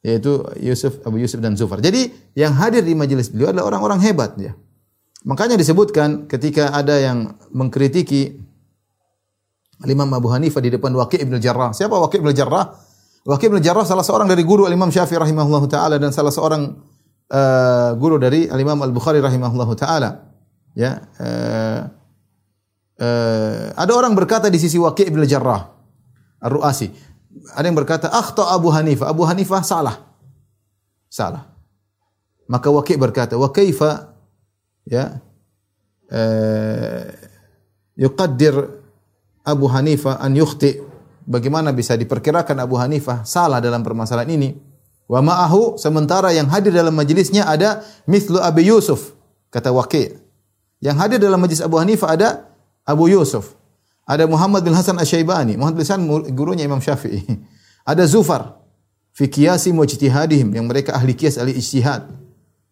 [0.00, 1.82] Yaitu Yusuf Abu Yusuf dan Zufar.
[1.82, 4.54] Jadi yang hadir di majelis beliau adalah orang-orang hebat ya.
[5.26, 8.38] Makanya disebutkan ketika ada yang mengkritiki
[9.86, 11.74] Imam Abu Hanifah di depan Waqi' bin Jarrah.
[11.74, 12.70] Siapa Waqi' bin Jarrah?
[13.26, 16.78] Waqi' bin Jarrah salah seorang dari guru Imam Syafi'i rahimahullah taala dan salah seorang
[17.30, 20.10] uh, guru dari Imam Al-Bukhari rahimahullah taala.
[20.78, 21.80] Ya, uh,
[23.02, 25.66] uh, ada orang berkata di sisi Waqi' bin Jarrah
[26.42, 27.17] Ar-Ru'asi.
[27.54, 29.96] Ada yang berkata, "Akhta Abu Hanifah." Abu Hanifah salah.
[31.08, 31.48] Salah.
[32.48, 34.16] Maka Waqi' berkata, "Wa kaifa
[34.88, 35.20] ya
[36.12, 37.04] uh,
[37.96, 38.56] yuqaddir
[39.44, 40.80] Abu Hanifah an yukhti.
[41.28, 44.56] Bagaimana bisa diperkirakan Abu Hanifah salah dalam permasalahan ini?
[45.08, 49.12] Wa ma'ahu sementara yang hadir dalam majelisnya ada mithlu Abi Yusuf
[49.52, 50.16] kata Waqi'.
[50.78, 52.28] Yang hadir dalam majlis Abu Hanifah ada
[52.86, 53.57] Abu Yusuf.
[54.08, 55.60] Ada Muhammad bin Hasan Asy-Syaibani.
[55.60, 56.00] Muhammad bin Hasan
[56.32, 57.20] gurunya Imam Syafi'i.
[57.90, 58.56] Ada Zufar
[59.12, 62.08] fi qiyasi mujtihadihim yang mereka ahli qiyas ahli ijtihad.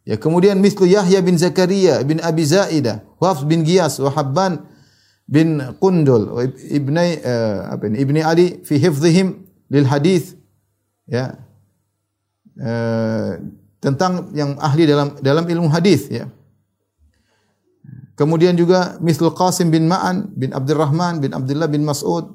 [0.07, 4.63] Ya, kemudian mislu Yahya bin Zakaria bin Abi Zaidah, Wafs bin Giyas, wa Habban
[5.27, 9.43] bin Qundul ibni uh, apa ini ibni Ali fi hifdzihim
[9.75, 10.39] lil hadis
[11.11, 11.35] ya
[12.63, 13.35] uh,
[13.83, 16.31] tentang yang ahli dalam dalam ilmu hadis ya
[18.17, 22.33] kemudian juga mislu Qasim bin Ma'an bin Abdurrahman bin Abdullah bin Mas'ud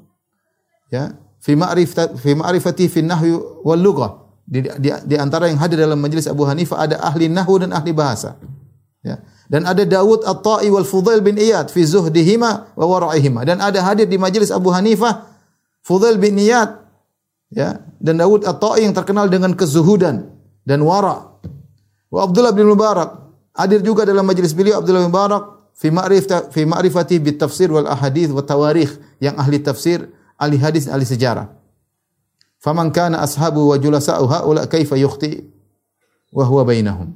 [0.88, 3.34] ya fi ma'rifati fi ma'rifati fi nahwi
[3.66, 7.60] wal lughah di, di, di antara yang hadir dalam majelis Abu Hanifah ada ahli nahwu
[7.62, 8.38] dan ahli bahasa
[9.02, 9.18] ya
[9.52, 13.44] dan ada Dawud At-Ta'i wal Fudail bin Iyad fi zuhdihima wa wara'ihima.
[13.44, 15.28] Dan ada hadir di majelis Abu Hanifah
[15.84, 16.80] Fudail bin Iyad
[17.52, 20.24] ya dan Dawud At-Ta'i yang terkenal dengan kezuhudan
[20.64, 21.36] dan wara.
[22.08, 23.12] Wa Abdullah bin Mubarak
[23.52, 27.88] hadir juga dalam majelis beliau Abdullah bin Mubarak fi ma'rifati fi ma'rifati bit tafsir wal
[27.88, 30.08] ahadith wa tawarikh yang ahli tafsir,
[30.38, 31.50] ahli hadis, ahli sejarah.
[32.62, 35.42] Faman kana ashabu wa julasa'u haula kaifa yukhti
[36.30, 37.10] wa huwa bainahum.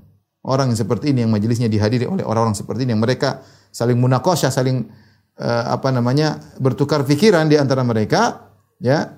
[0.46, 3.42] Orang yang seperti ini yang majelisnya dihadiri oleh orang-orang seperti ini yang mereka
[3.74, 4.86] saling munakosha, saling
[5.38, 9.10] uh, apa namanya bertukar pikiran di antara mereka, ya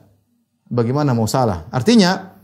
[0.69, 1.69] bagaimana mau salah?
[1.69, 2.37] Artinya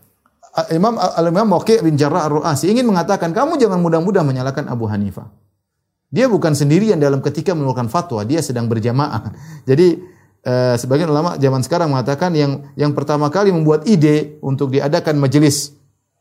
[0.71, 5.27] Imam Al-Imam Waqi' bin Jarrah Ar-Ru'asi ingin mengatakan kamu jangan mudah-mudah menyalahkan Abu Hanifah.
[6.15, 9.35] Dia bukan sendirian dalam ketika mengeluarkan fatwa, dia sedang berjamaah.
[9.69, 9.99] Jadi
[10.47, 15.75] uh, sebagian ulama zaman sekarang mengatakan yang yang pertama kali membuat ide untuk diadakan majelis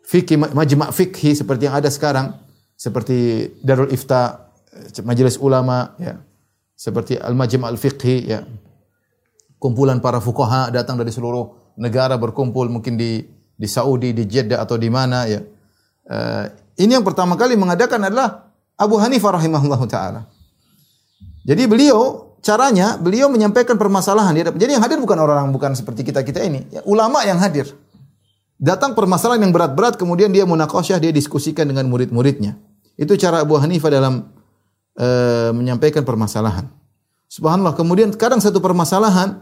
[0.10, 2.41] fikih majma' fikhi seperti yang ada sekarang
[2.73, 4.49] seperti Darul Ifta,
[5.06, 6.19] Majelis Ulama, ya.
[6.73, 8.43] seperti Al-Majma' Al-Fiqhi, ya.
[9.62, 14.75] kumpulan para fuqaha datang dari seluruh negara berkumpul mungkin di di Saudi, di Jeddah atau
[14.75, 15.39] di mana ya.
[16.03, 16.45] Uh,
[16.82, 20.21] ini yang pertama kali mengadakan adalah Abu Hanifah rahimahullah taala.
[21.43, 24.36] Jadi beliau caranya beliau menyampaikan permasalahan.
[24.36, 27.71] Jadi yang hadir bukan orang bukan seperti kita kita ini, ya, ulama yang hadir.
[28.63, 32.55] Datang permasalahan yang berat-berat kemudian dia munakosyah, dia diskusikan dengan murid-muridnya.
[32.95, 34.29] Itu cara Abu Hanifah dalam
[34.95, 36.69] uh, menyampaikan permasalahan.
[37.27, 37.73] Subhanallah.
[37.73, 39.41] Kemudian kadang satu permasalahan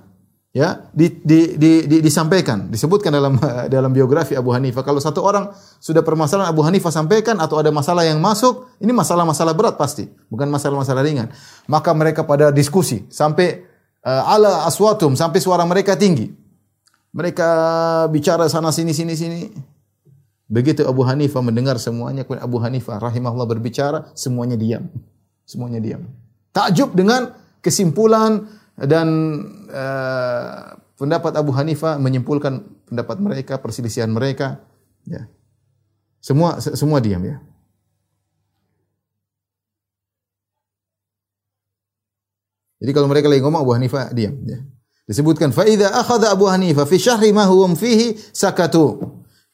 [0.51, 3.39] ya di, di, di, di, disampaikan, disebutkan dalam
[3.73, 4.83] dalam biografi Abu Hanifah.
[4.83, 9.55] Kalau satu orang sudah permasalahan Abu Hanifah sampaikan atau ada masalah yang masuk, ini masalah-masalah
[9.55, 11.31] berat pasti, bukan masalah-masalah ringan.
[11.71, 13.63] Maka mereka pada diskusi sampai
[14.03, 16.29] uh, ala aswatum sampai suara mereka tinggi.
[17.11, 17.47] Mereka
[18.07, 19.41] bicara sana sini sini sini.
[20.51, 24.83] Begitu Abu Hanifah mendengar semuanya, kemudian Abu Hanifah rahimahullah berbicara, semuanya diam.
[25.47, 26.11] Semuanya diam.
[26.51, 27.31] Takjub dengan
[27.63, 29.07] kesimpulan dan
[29.69, 34.61] uh, pendapat Abu Hanifah menyimpulkan pendapat mereka, perselisihan mereka.
[35.05, 35.29] Ya.
[36.21, 37.41] Semua semua diam ya.
[42.81, 44.65] Jadi kalau mereka lagi ngomong Abu Hanifah diam ya.
[45.05, 49.01] Disebutkan fa idza akhadha Abu Hanifah fi syahri ma huwa fihi sakatu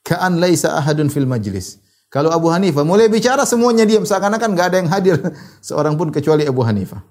[0.07, 1.83] ka'an laisa ahadun fil majlis.
[2.07, 5.19] Kalau Abu Hanifah mulai bicara semuanya diam seakan-akan enggak ada yang hadir
[5.67, 7.03] seorang pun kecuali Abu Hanifah.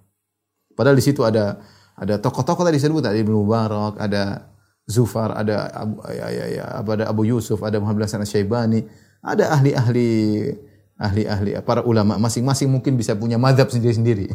[0.73, 1.61] Padahal di situ ada
[1.97, 4.53] Ada tokoh-tokoh tadi disebut ada Ibnu Mubarak, ada
[4.87, 8.87] Zufar, ada Abu, ya, ya, ya, ada Abu Yusuf, ada Muhammad Hasan Syaibani,
[9.25, 10.53] ada ahli-ahli
[10.97, 14.31] ahli-ahli para ulama masing-masing mungkin bisa punya madhab sendiri-sendiri.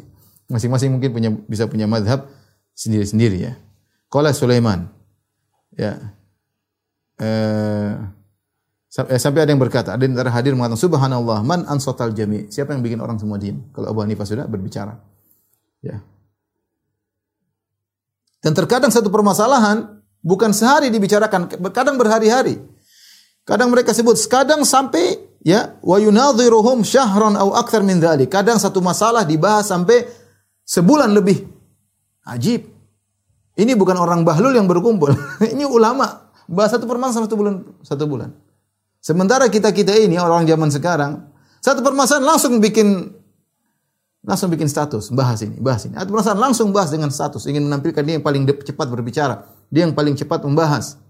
[0.52, 2.28] Masing-masing mungkin punya bisa punya madhab
[2.76, 3.54] sendiri-sendiri ya.
[4.12, 4.92] Qala Sulaiman.
[5.80, 6.12] Ya.
[7.22, 7.92] Eh,
[9.08, 12.52] eh, sampai ada yang berkata, ada yang antara hadir mengatakan subhanallah man ansatal jami.
[12.52, 13.64] Siapa yang bikin orang semua diam?
[13.72, 15.00] Kalau Abu Hanifah sudah berbicara.
[15.80, 16.04] Ya.
[18.42, 22.58] Dan terkadang satu permasalahan bukan sehari dibicarakan, kadang berhari-hari.
[23.46, 28.30] Kadang mereka sebut, kadang sampai ya wa yunadhiruhum syahran au akthar min dhalik.
[28.30, 30.06] Kadang satu masalah dibahas sampai
[30.66, 31.46] sebulan lebih.
[32.26, 32.70] Ajib.
[33.58, 35.14] Ini bukan orang bahlul yang berkumpul.
[35.54, 36.30] ini ulama.
[36.50, 38.30] Bahas satu permasalahan satu bulan satu bulan.
[39.02, 41.12] Sementara kita-kita ini orang zaman sekarang
[41.62, 43.14] satu permasalahan langsung bikin
[44.22, 45.98] Langsung bikin status, bahas ini, bahas ini.
[45.98, 49.98] Atau perasaan langsung bahas dengan status, ingin menampilkan dia yang paling cepat berbicara, dia yang
[49.98, 51.02] paling cepat membahas.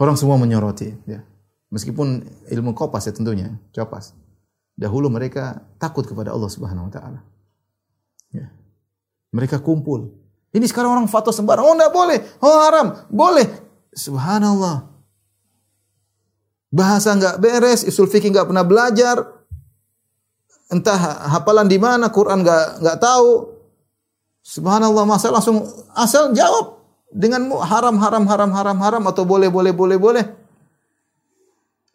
[0.00, 1.20] Orang semua menyoroti, ya.
[1.68, 4.16] Meskipun ilmu kopas ya tentunya, copas.
[4.76, 7.20] Dahulu mereka takut kepada Allah Subhanahu wa taala.
[8.32, 8.48] Ya.
[9.36, 10.12] Mereka kumpul.
[10.56, 11.64] Ini sekarang orang fatwa sembarang.
[11.68, 12.18] Oh, enggak boleh.
[12.40, 12.96] Oh, haram.
[13.12, 13.44] Boleh.
[13.92, 14.88] Subhanallah.
[16.72, 19.35] Bahasa enggak beres, usul fikih enggak pernah belajar,
[20.72, 20.98] entah
[21.32, 23.54] hafalan di mana, Quran nggak nggak tahu.
[24.46, 25.66] Subhanallah, masa langsung
[25.98, 26.78] asal jawab
[27.10, 30.24] dengan haram haram haram haram haram atau boleh boleh boleh boleh.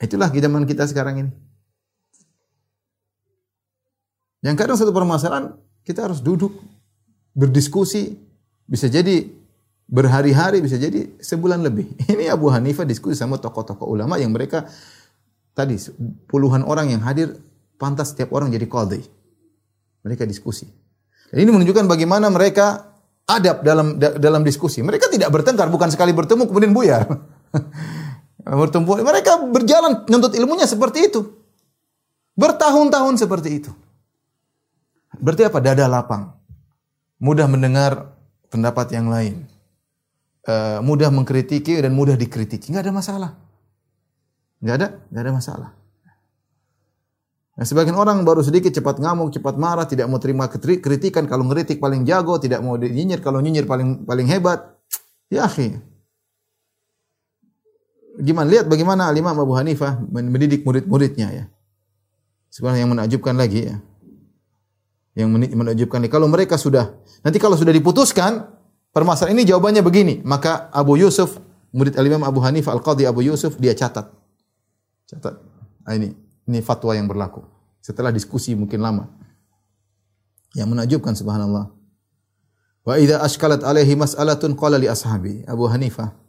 [0.02, 1.32] Itulah zaman kita sekarang ini.
[4.42, 5.54] Yang kadang satu permasalahan
[5.86, 6.50] kita harus duduk
[7.38, 8.18] berdiskusi
[8.66, 9.30] bisa jadi
[9.92, 11.86] berhari-hari bisa jadi sebulan lebih.
[12.12, 14.66] Ini Abu Hanifah diskusi sama tokoh-tokoh ulama yang mereka
[15.54, 15.78] tadi
[16.32, 17.36] puluhan orang yang hadir
[17.82, 19.02] pantas setiap orang jadi qadhi.
[20.06, 20.70] Mereka diskusi.
[21.34, 22.94] Dan ini menunjukkan bagaimana mereka
[23.26, 24.86] adab dalam dalam diskusi.
[24.86, 27.10] Mereka tidak bertengkar, bukan sekali bertemu kemudian buyar.
[28.62, 31.26] bertemu, mereka berjalan menuntut ilmunya seperti itu.
[32.38, 33.72] Bertahun-tahun seperti itu.
[35.18, 35.58] Berarti apa?
[35.60, 36.38] Dada lapang.
[37.22, 38.14] Mudah mendengar
[38.50, 39.46] pendapat yang lain.
[40.42, 42.74] Uh, mudah mengkritiki dan mudah dikritiki.
[42.74, 43.32] Enggak ada masalah.
[44.58, 45.70] Enggak ada, enggak ada masalah.
[47.52, 51.28] Nah, sebagian orang baru sedikit cepat ngamuk, cepat marah, tidak mau terima kritikan.
[51.28, 53.20] Kalau ngeritik paling jago, tidak mau nyinyir.
[53.20, 54.80] Kalau nyinyir paling paling hebat.
[55.28, 55.76] Ya akhi.
[58.24, 58.48] Gimana?
[58.48, 61.46] Lihat bagaimana Imam Abu Hanifah mendidik murid-muridnya ya.
[62.52, 63.76] Sebenarnya yang menakjubkan lagi ya.
[65.12, 68.48] Yang menakjubkan kalau mereka sudah nanti kalau sudah diputuskan
[68.96, 71.36] permasalahan ini jawabannya begini, maka Abu Yusuf
[71.76, 74.08] murid Al-Imam Abu Hanifah Al-Qadhi Abu Yusuf dia catat.
[75.08, 75.36] Catat.
[75.84, 77.44] Nah, ini ini fatwa yang berlaku.
[77.82, 79.10] Setelah diskusi mungkin lama.
[80.58, 81.74] Yang menakjubkan subhanallah.
[82.82, 85.46] Wa idza ashkalat alaihi mas'alatun qala li ashabi.
[85.46, 86.22] Abu Hanifah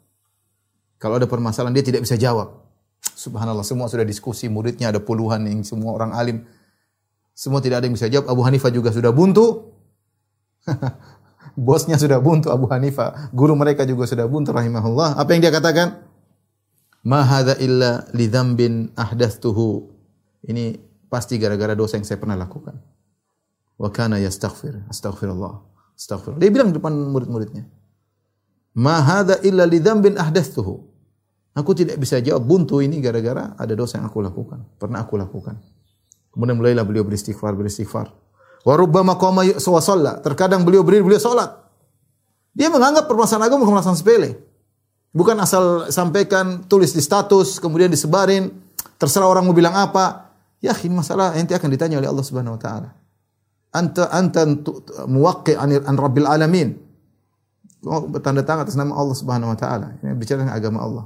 [1.03, 2.63] kalau ada permasalahan dia tidak bisa jawab.
[3.03, 6.47] Subhanallah semua sudah diskusi, muridnya ada puluhan yang semua orang alim.
[7.35, 8.31] Semua tidak ada yang bisa jawab.
[8.31, 9.75] Abu Hanifah juga sudah buntu.
[11.59, 13.35] Bosnya sudah buntu Abu Hanifah.
[13.35, 15.19] Guru mereka juga sudah buntu rahimahullah.
[15.19, 16.07] Apa yang dia katakan?
[17.03, 19.92] Ma hadza illa li dzambin ahdathtuhu
[20.47, 20.77] ini
[21.07, 22.75] pasti gara-gara dosa yang saya pernah lakukan.
[23.79, 24.87] Wa kana yastaghfir.
[24.91, 25.55] Astaghfirullah.
[25.99, 26.41] Astaghfirullah.
[26.41, 27.67] Dia bilang di depan murid-muridnya.
[28.79, 30.93] Ma hadza illa li dzambin ahdathtuhu.
[31.53, 34.65] Aku tidak bisa jawab buntu ini gara-gara ada dosa yang aku lakukan.
[34.81, 35.61] Pernah aku lakukan.
[36.33, 38.09] Kemudian mulailah beliau beristighfar, beristighfar.
[38.65, 41.53] Wa rubbama qama wa Terkadang beliau berdiri, beliau salat.
[42.57, 44.31] Dia menganggap permasalahan agama permasalahan sepele.
[45.13, 48.49] Bukan asal sampaikan, tulis di status, kemudian disebarin,
[48.97, 50.32] terserah orang mau bilang apa.
[50.63, 52.95] Ya, ini masalah nanti akan ditanya oleh Allah Subhanahu wa taala.
[53.75, 54.47] Anta anta
[55.11, 56.79] muwaqqi an, an rabbil alamin.
[57.83, 59.99] Oh, bertanda tangan atas nama Allah Subhanahu wa taala.
[59.99, 61.05] Ini bicara tentang agama Allah.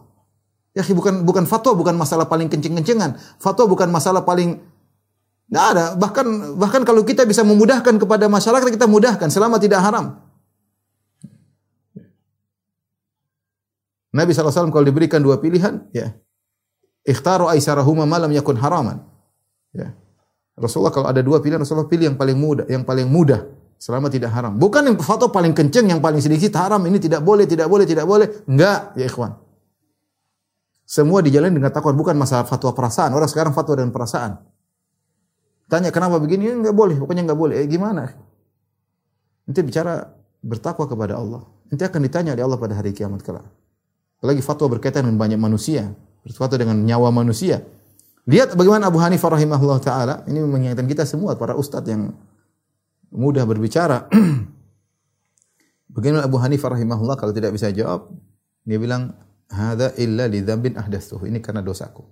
[0.77, 3.17] Ya, bukan bukan fatwa bukan masalah paling kencing-kencengan.
[3.41, 4.61] Fatwa bukan masalah paling
[5.47, 5.95] Tidak ada.
[5.95, 10.19] Bahkan bahkan kalau kita bisa memudahkan kepada masyarakat kita mudahkan selama tidak haram.
[14.11, 16.19] Nabi SAW kalau diberikan dua pilihan, ya,
[17.07, 19.16] ikhtaru aisarahuma malam yakun haraman.
[19.77, 19.93] Ya.
[20.57, 23.45] Rasulullah kalau ada dua pilihan Rasulullah pilih yang paling mudah, yang paling mudah
[23.77, 24.57] selama tidak haram.
[24.57, 28.09] Bukan yang fatwa paling kenceng, yang paling sedikit haram ini tidak boleh, tidak boleh, tidak
[28.09, 28.27] boleh.
[28.49, 29.37] Enggak, ya ikhwan.
[30.87, 33.13] Semua dijalani dengan takwa, bukan masalah fatwa perasaan.
[33.13, 34.39] Orang sekarang fatwa dengan perasaan.
[35.67, 36.49] Tanya kenapa begini?
[36.49, 37.55] Enggak boleh, pokoknya enggak boleh.
[37.61, 38.07] Eh gimana?
[39.45, 40.09] Nanti bicara
[40.41, 41.43] bertakwa kepada Allah.
[41.69, 43.45] Nanti akan ditanya oleh Allah pada hari kiamat kelak.
[44.23, 45.91] Apalagi fatwa berkaitan dengan banyak manusia,
[46.23, 47.61] berfatwa dengan nyawa manusia.
[48.27, 52.11] Lihat bagaimana Abu Hanifah rahimahullah taala ini mengingatkan kita semua para ustadz yang
[53.15, 54.11] mudah berbicara.
[55.97, 58.13] Bagaimana Abu Hanifah rahimahullah kalau tidak bisa jawab,
[58.67, 59.17] dia bilang,
[59.49, 62.05] "Hadza illa li dzambin ahdatsuhu." Ini karena dosaku.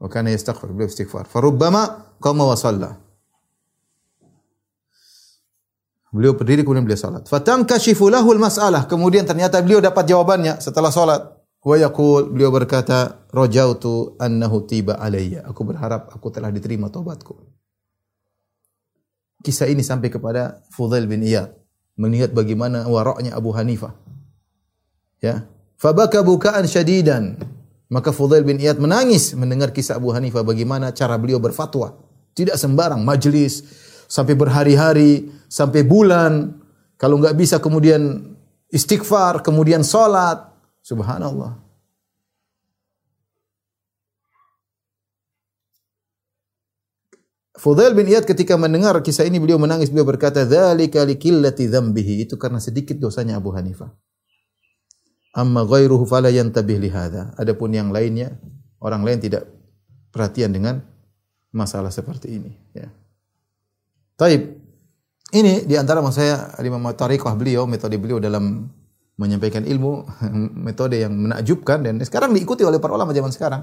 [0.00, 1.28] Wa kana yastaghfir, beliau istighfar.
[1.28, 2.96] Farubbama qama wa shalla.
[6.12, 7.24] Beliau berdiri kemudian beliau salat.
[7.24, 8.84] Fatankashifu lahul mas'alah.
[8.84, 11.41] Kemudian ternyata beliau dapat jawabannya setelah salat.
[11.62, 17.38] Wa yaqul beliau berkata, "Rajautu annahu tiba alayya." Aku berharap aku telah diterima tobatku.
[19.42, 21.54] Kisah ini sampai kepada Fudail bin Iyad
[21.98, 23.94] melihat bagaimana waraknya Abu Hanifah.
[25.22, 25.46] Ya.
[25.78, 27.38] Fabaka bukaan syadidan.
[27.90, 31.98] Maka Fudail bin Iyad menangis mendengar kisah Abu Hanifah bagaimana cara beliau berfatwa.
[32.32, 33.66] Tidak sembarang majlis
[34.10, 36.58] sampai berhari-hari, sampai bulan.
[36.96, 38.34] Kalau nggak bisa kemudian
[38.70, 40.51] istighfar, kemudian salat.
[40.82, 41.72] Subhanallah.
[47.62, 52.34] Fudail bin Iyad ketika mendengar kisah ini beliau menangis beliau berkata dzalika likillati dzambihi itu
[52.34, 53.92] karena sedikit dosanya Abu Hanifah.
[55.38, 57.30] Amma ghairuhu fala yantabih li hadza.
[57.38, 58.34] Adapun yang lainnya
[58.82, 59.46] orang lain tidak
[60.10, 60.82] perhatian dengan
[61.54, 62.90] masalah seperti ini ya.
[64.18, 64.58] Taib.
[65.32, 68.68] Ini di antara maksud saya lima tariqah beliau, metode beliau dalam
[69.22, 70.02] menyampaikan ilmu,
[70.66, 73.62] metode yang menakjubkan dan sekarang diikuti oleh para ulama zaman sekarang.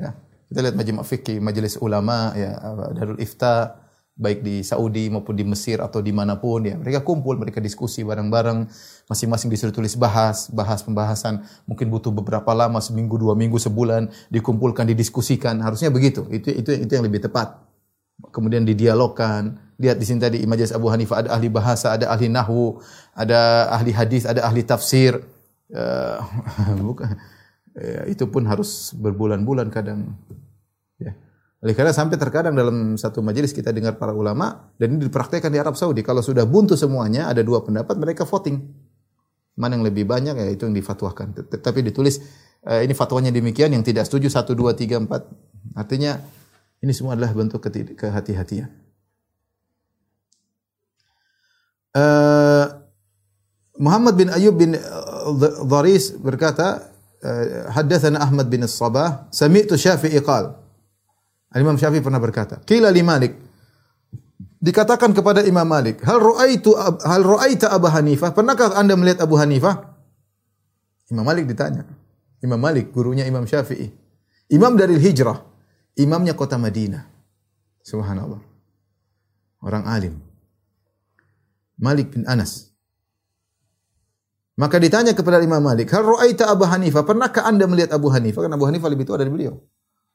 [0.00, 0.16] Ya.
[0.46, 2.54] Kita lihat majlis fikih, majelis ulama, ya,
[2.94, 3.86] Darul Ifta,
[4.16, 8.00] baik di Saudi maupun di Mesir atau di mana pun ya mereka kumpul mereka diskusi
[8.00, 8.64] bareng-bareng
[9.12, 14.88] masing-masing disuruh tulis bahas bahas pembahasan mungkin butuh beberapa lama seminggu dua minggu sebulan dikumpulkan
[14.88, 17.60] didiskusikan harusnya begitu itu itu itu yang lebih tepat
[18.32, 22.80] kemudian didialogkan lihat di sini tadi majelis Abu Hanifah ada ahli bahasa ada ahli nahwu
[23.12, 25.20] ada ahli hadis ada ahli tafsir.
[25.72, 26.20] Uh,
[26.88, 27.16] bukan.
[27.76, 30.16] Ya, itu pun harus berbulan-bulan kadang.
[30.96, 31.12] Ya.
[31.60, 35.60] Oleh karena sampai terkadang dalam satu majelis kita dengar para ulama dan ini dipraktekkan di
[35.60, 38.64] Arab Saudi kalau sudah buntu semuanya ada dua pendapat mereka voting.
[39.56, 41.36] Mana yang lebih banyak ya itu yang difatwakan.
[41.36, 42.24] Tapi ditulis
[42.64, 45.28] uh, ini fatwanya demikian yang tidak setuju satu dua tiga empat.
[45.76, 46.16] Artinya
[46.80, 47.60] ini semua adalah bentuk
[47.92, 48.85] kehati-hatian.
[51.96, 52.84] Uh,
[53.80, 54.76] Muhammad bin Ayub bin
[55.64, 56.92] Dharis berkata,
[57.24, 60.60] uh, haddatsana Ahmad bin As-Sabah, sami'tu Syafi'i qal.
[61.56, 63.32] Imam Syafi'i pernah berkata, qila li Malik
[64.60, 68.36] dikatakan kepada Imam Malik, hal ra'aitu hal ra'aita Abu Hanifah?
[68.36, 69.96] Pernahkah Anda melihat Abu Hanifah?
[71.08, 71.88] Imam Malik ditanya.
[72.44, 73.88] Imam Malik gurunya Imam Syafi'i.
[74.52, 75.40] Imam dari hijrah
[75.96, 77.08] imamnya kota Madinah.
[77.80, 78.42] Subhanallah.
[79.64, 80.25] Orang alim.
[81.76, 82.72] Malik bin Anas.
[84.56, 87.04] Maka ditanya kepada Imam Malik, "Hal ra'aita Abu Hanifah?
[87.04, 89.60] Pernahkah Anda melihat Abu Hanifah?" Karena Abu Hanifah lebih tua dari beliau.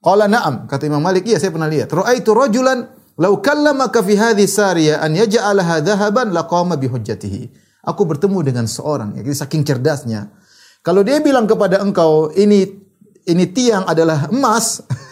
[0.01, 1.93] Qala na'am, kata Imam Malik, "Iya, saya pernah lihat.
[1.93, 2.89] Ra'aitu rajulan
[3.22, 7.53] law kallamaka fi hadhihi sariyah an yaj'alaha dhahaban laqama bi hujjatihi."
[7.86, 10.34] Aku bertemu dengan seorang, ya, saking cerdasnya.
[10.82, 12.66] Kalau dia bilang kepada engkau, ini
[13.30, 14.82] ini tiang adalah emas,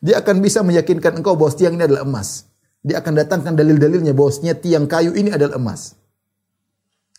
[0.00, 2.48] Dia akan bisa meyakinkan engkau bahwa tiang ini adalah emas.
[2.80, 6.00] Dia akan datangkan dalil-dalilnya bahwasanya tiang kayu ini adalah emas.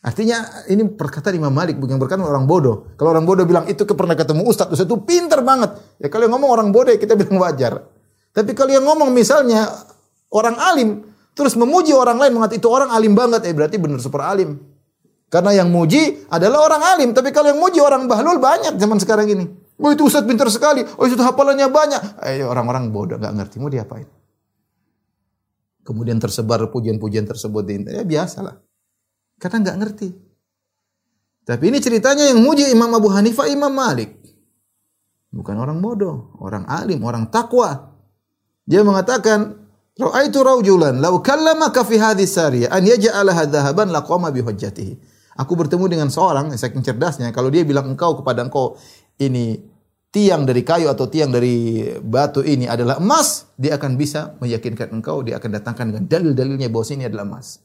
[0.02, 2.90] Artinya ini perkataan Imam Malik bukan berkata orang bodoh.
[2.98, 5.78] Kalau orang bodoh bilang itu pernah ketemu ustaz, ustaz itu pintar banget.
[6.02, 7.86] Ya kalau yang ngomong orang bodoh ya kita bilang wajar.
[8.34, 9.70] Tapi kalau yang ngomong misalnya
[10.34, 11.06] orang alim
[11.38, 14.58] terus memuji orang lain mengatakan itu orang alim banget, eh berarti benar super alim.
[15.30, 19.30] Karena yang muji adalah orang alim, tapi kalau yang muji orang bahlul banyak zaman sekarang
[19.30, 19.46] ini.
[19.82, 20.82] Oh itu Ustaz pintar sekali.
[20.98, 22.02] Oh itu hafalannya banyak.
[22.26, 24.21] Eh orang-orang bodoh nggak ngerti mau diapain.
[25.82, 28.02] Kemudian tersebar pujian-pujian tersebut di internet.
[28.02, 28.62] Ya biasalah.
[29.42, 30.10] Karena nggak ngerti.
[31.42, 34.14] Tapi ini ceritanya yang muji Imam Abu Hanifah, Imam Malik.
[35.34, 37.98] Bukan orang bodoh, orang alim, orang takwa.
[38.68, 39.62] Dia mengatakan,
[39.92, 44.98] Ra'aitu raujulan law kallamaka fi hadhihi sariyah an yaj'alaha dhahaban laqama bi hujjatihi.
[45.36, 48.80] Aku bertemu dengan seorang saking cerdasnya kalau dia bilang engkau kepada engkau
[49.20, 49.60] ini
[50.12, 55.24] tiang dari kayu atau tiang dari batu ini adalah emas, dia akan bisa meyakinkan engkau,
[55.24, 57.64] dia akan datangkan dengan dalil-dalilnya bahwa ini adalah emas.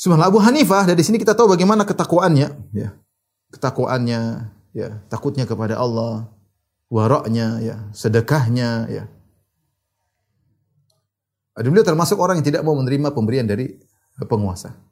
[0.00, 2.96] Subhanallah Abu Hanifah dari sini kita tahu bagaimana ketakwaannya, ya.
[3.52, 4.20] Ketakwaannya,
[4.72, 6.32] ya, takutnya kepada Allah,
[6.88, 9.04] waraknya, ya, sedekahnya, ya.
[11.58, 13.76] Dan beliau termasuk orang yang tidak mau menerima pemberian dari
[14.24, 14.87] penguasa.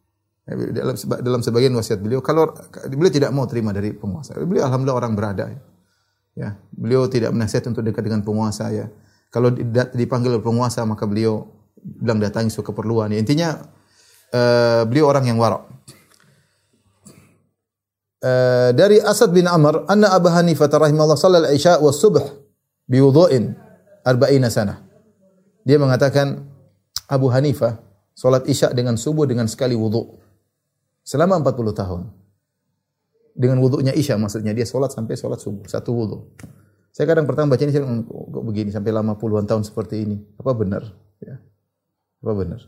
[0.47, 0.94] Dalam,
[1.26, 2.55] dalam sebagian wasiat beliau, kalau
[2.86, 4.38] beliau tidak mau terima dari penguasa.
[4.38, 5.44] Beliau alhamdulillah orang berada.
[5.51, 5.61] Ya.
[6.38, 6.49] ya.
[6.70, 8.86] Beliau tidak menasihat untuk dekat dengan penguasa ya.
[9.34, 9.51] Kalau
[9.90, 11.51] dipanggil oleh penguasa maka beliau
[11.82, 13.11] bilang datangi suka keperluan.
[13.11, 13.59] Ya, intinya
[14.30, 15.66] uh, beliau orang yang warak.
[18.22, 22.22] Uh, dari Asad bin Amr, anna Abu Hanifah rahimahullah sallal isya wa subh
[22.86, 23.51] bi wudu'in
[24.07, 24.78] arba'ina sana.
[25.66, 26.47] Dia mengatakan
[27.11, 27.82] Abu Hanifah
[28.16, 30.16] Salat Isya dengan subuh dengan sekali wudu.
[31.07, 32.11] Selama 40 tahun.
[33.36, 36.18] Dengan wudunya Isya maksudnya dia salat sampai salat subuh, satu wudu.
[36.90, 40.16] Saya kadang pertama baca ini saya kok begini sampai lama puluhan tahun seperti ini.
[40.40, 40.82] Apa benar?
[41.20, 41.38] Ya.
[42.24, 42.64] Apa benar?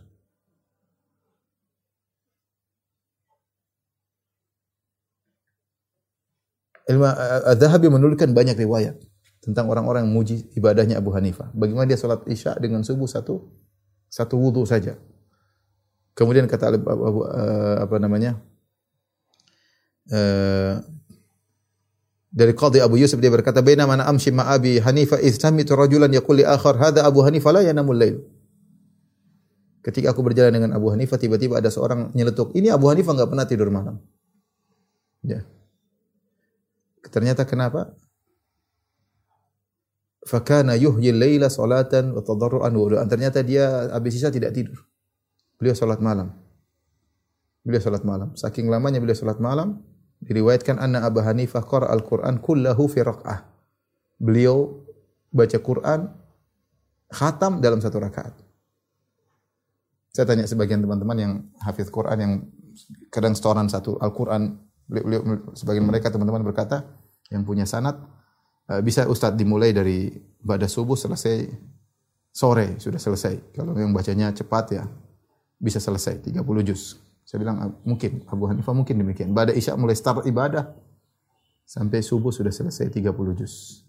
[6.88, 9.00] Ilmu Adz-Dzahabi menuliskan banyak riwayat
[9.40, 11.48] tentang orang-orang yang memuji ibadahnya Abu Hanifah.
[11.56, 13.48] Bagaimana dia salat Isya dengan subuh satu
[14.12, 14.96] satu wudu saja.
[16.18, 18.34] Kemudian kata Abu, uh, apa namanya?
[20.10, 20.82] Uh,
[22.34, 26.10] dari Qadhi Abu Yusuf dia berkata, "Baina mana amshi ma Abi Hanifah idh sami'tu rajulan
[26.10, 28.18] yaqul li akhar, hadha Abu Hanifah la yanamul lail."
[29.78, 33.46] Ketika aku berjalan dengan Abu Hanifah, tiba-tiba ada seorang nyeletuk, "Ini Abu Hanifah enggak pernah
[33.46, 34.02] tidur malam."
[35.22, 35.46] Ya.
[37.14, 37.94] Ternyata kenapa?
[40.26, 44.87] Fakana yuhyi laila salatan wa tadarruan wa Ternyata dia habis sisa tidak tidur.
[45.58, 46.30] Beliau salat malam.
[47.66, 48.32] Beliau salat malam.
[48.38, 49.82] Saking lamanya beliau salat malam,
[50.22, 53.42] diriwayatkan anna Abu Hanifah qara al-Qur'an kullahu fi raq'ah.
[54.22, 54.86] Beliau
[55.34, 56.08] baca Quran
[57.10, 58.34] khatam dalam satu rakaat.
[60.14, 61.32] Saya tanya sebagian teman-teman yang
[61.62, 62.32] hafiz Quran yang
[63.10, 64.56] kadang setoran satu Al-Quran
[64.86, 65.22] beliau,
[65.54, 66.86] sebagian mereka teman-teman berkata
[67.28, 67.98] yang punya sanat
[68.70, 70.10] eh, bisa Ustadz dimulai dari
[70.42, 71.50] pada subuh selesai
[72.32, 73.54] sore sudah selesai.
[73.54, 74.84] Kalau yang bacanya cepat ya
[75.58, 77.02] bisa selesai 30 juz.
[77.26, 79.34] Saya bilang ah, mungkin Abu Hanifah mungkin demikian.
[79.34, 80.72] Pada Isya mulai start ibadah
[81.66, 83.84] sampai subuh sudah selesai 30 juz.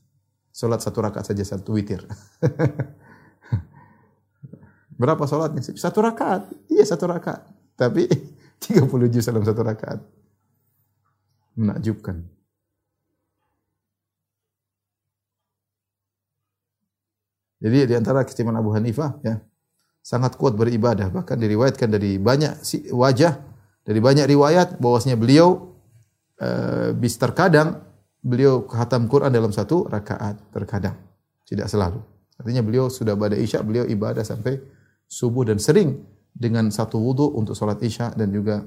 [0.50, 2.04] Salat satu rakaat saja satu witir.
[5.00, 5.64] Berapa salatnya?
[5.64, 6.52] Satu rakaat.
[6.68, 7.48] Iya satu rakaat.
[7.80, 8.12] Tapi
[8.66, 10.04] 30 juz dalam satu rakaat
[11.56, 12.28] menakjubkan.
[17.60, 19.44] Jadi di antara keistimewaan Abu Hanifah ya
[20.10, 21.14] sangat kuat beribadah.
[21.14, 23.34] Bahkan diriwayatkan dari banyak wajah
[23.86, 25.78] dari banyak riwayat bahwasanya beliau
[26.41, 27.86] uh, bis terkadang
[28.26, 30.97] beliau khatam Quran dalam satu rakaat terkadang.
[31.45, 32.01] Tidak selalu.
[32.41, 34.57] Artinya beliau sudah pada isya beliau ibadah sampai
[35.05, 36.01] subuh dan sering
[36.34, 38.66] dengan satu wudhu untuk sholat isya dan juga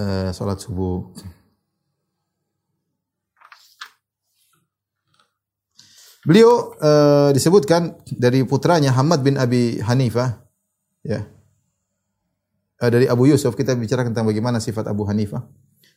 [0.00, 1.12] uh, sholat subuh.
[6.24, 10.40] Beliau uh, disebutkan dari putranya Hamad bin Abi Hanifah,
[11.04, 11.24] ya.
[12.80, 15.44] Uh, dari Abu Yusuf kita bicara tentang bagaimana sifat Abu Hanifah.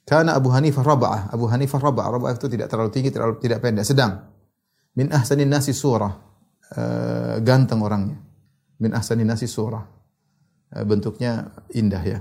[0.07, 1.21] Karena Abu Hanifah raba'ah.
[1.31, 2.09] Abu Hanifah raba'ah.
[2.15, 4.23] Raba'ah itu tidak terlalu tinggi, terlalu tidak pendek, sedang.
[4.95, 6.13] Min ahsanin nasi surah.
[6.67, 8.19] Uh, ganteng orangnya.
[8.83, 9.83] Min ahsanin nasi surah.
[10.75, 12.19] Uh, bentuknya indah ya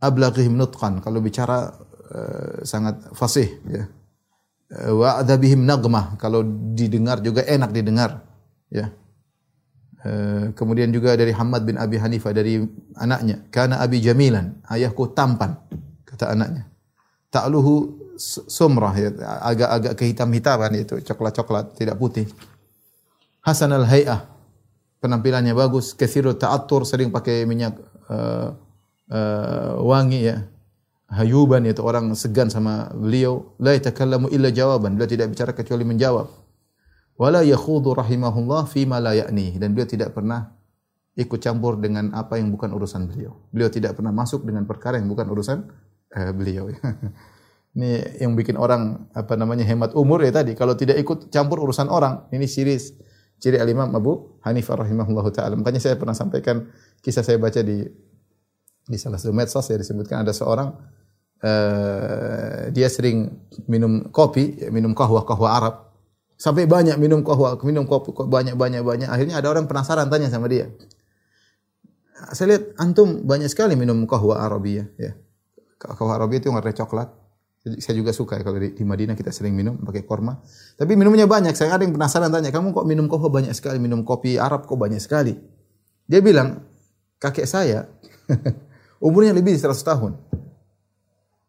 [0.00, 1.76] ablaghihim nutqan kalau bicara
[2.10, 3.84] uh, sangat fasih ya
[4.70, 6.14] wa adabihim nagmah.
[6.16, 8.22] Kalau didengar juga enak didengar
[8.70, 8.94] ya.
[10.00, 12.64] Uh, kemudian juga dari Hamad bin Abi Hanifah dari
[12.96, 13.44] anaknya.
[13.52, 15.60] Kana abi jamilan ayahku tampan
[16.08, 16.64] kata anaknya.
[17.28, 18.00] Ta'luhu
[18.48, 19.12] sumrah ya.
[19.44, 22.24] Agak-agak kehitam-hitaman itu coklat-coklat tidak putih.
[23.44, 24.24] Hasan al-hay'ah
[25.04, 25.92] penampilannya bagus.
[25.92, 27.76] Kathiru ta'attur sering pakai minyak
[28.08, 28.56] uh,
[29.12, 30.48] uh, wangi ya.
[31.10, 36.30] Hayuban itu orang segan sama beliau, la yatakallamu illa jawaban, beliau tidak bicara kecuali menjawab.
[37.18, 40.54] Wala yakhudu rahimahullah fi ma la ya'ni dan beliau tidak pernah
[41.18, 43.36] ikut campur dengan apa yang bukan urusan beliau.
[43.50, 45.58] Beliau tidak pernah masuk dengan perkara yang bukan urusan
[46.14, 46.70] uh, beliau.
[47.74, 50.54] ini yang bikin orang apa namanya hemat umur ya tadi.
[50.54, 52.78] Kalau tidak ikut campur urusan orang, ini ciri
[53.42, 55.58] ciri al-Imam Abu Hanifah rahimahullah taala.
[55.58, 56.70] Makanya saya pernah sampaikan
[57.02, 57.82] kisah saya baca di
[58.86, 60.99] di salah satu medsos ya disebutkan ada seorang
[61.44, 63.32] uh, dia sering
[63.66, 65.74] minum kopi, minum kahwa kahwa Arab.
[66.40, 69.08] Sampai banyak minum kahwa, minum kopi banyak banyak banyak.
[69.08, 70.72] Akhirnya ada orang penasaran tanya sama dia.
[72.36, 75.16] Saya lihat antum banyak sekali minum kahwa Arabia ya.
[75.80, 77.08] Kahwa Arabia itu warna coklat.
[77.60, 80.40] Saya juga suka ya kalau di, di Madinah kita sering minum pakai korma.
[80.80, 81.52] Tapi minumnya banyak.
[81.52, 84.80] Saya ada yang penasaran tanya, kamu kok minum kahwa banyak sekali, minum kopi Arab kok
[84.80, 85.36] banyak sekali?
[86.08, 86.64] Dia bilang,
[87.20, 87.84] kakek saya
[89.06, 90.12] Umurnya lebih dari 100 tahun.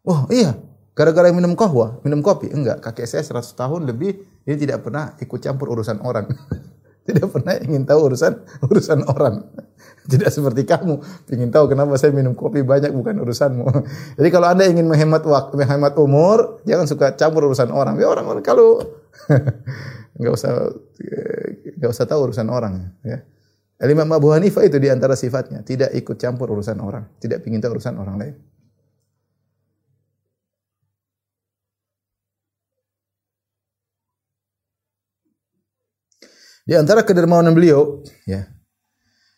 [0.02, 0.58] Oh iya,
[0.98, 2.50] gara-gara minum kahwa, minum kopi.
[2.50, 4.18] Enggak, kakek saya 100 tahun lebih,
[4.50, 6.26] ini tidak pernah ikut campur urusan orang.
[7.06, 8.32] tidak pernah ingin tahu urusan
[8.66, 9.42] urusan orang.
[10.02, 10.98] Tidak seperti kamu,
[11.30, 13.62] ingin tahu kenapa saya minum kopi banyak bukan urusanmu.
[14.18, 17.94] Jadi kalau Anda ingin menghemat waktu, menghemat umur, jangan suka campur urusan orang.
[18.02, 18.82] Ya orang kalau
[20.18, 20.74] enggak usah
[21.78, 23.22] enggak usah tahu urusan orang ya.
[23.86, 27.78] Imam Abu Hanifah itu di antara sifatnya, tidak ikut campur urusan orang, tidak ingin tahu
[27.78, 28.34] urusan orang lain.
[36.62, 38.46] Di antara kedermawanan beliau, ya,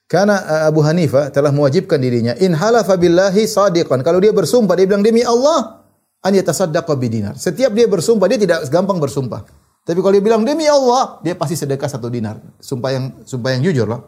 [0.05, 4.05] Karena uh, Abu Hanifah telah mewajibkan dirinya in halafa billahi sadiqan.
[4.05, 5.81] Kalau dia bersumpah dia bilang demi Allah
[6.21, 7.35] an yatasaddaqa bidinar.
[7.41, 9.49] Setiap dia bersumpah dia tidak gampang bersumpah.
[9.85, 12.41] Tapi kalau dia bilang demi Allah, dia pasti sedekah satu dinar.
[12.57, 14.01] Sumpah yang sumpah yang jujur lah.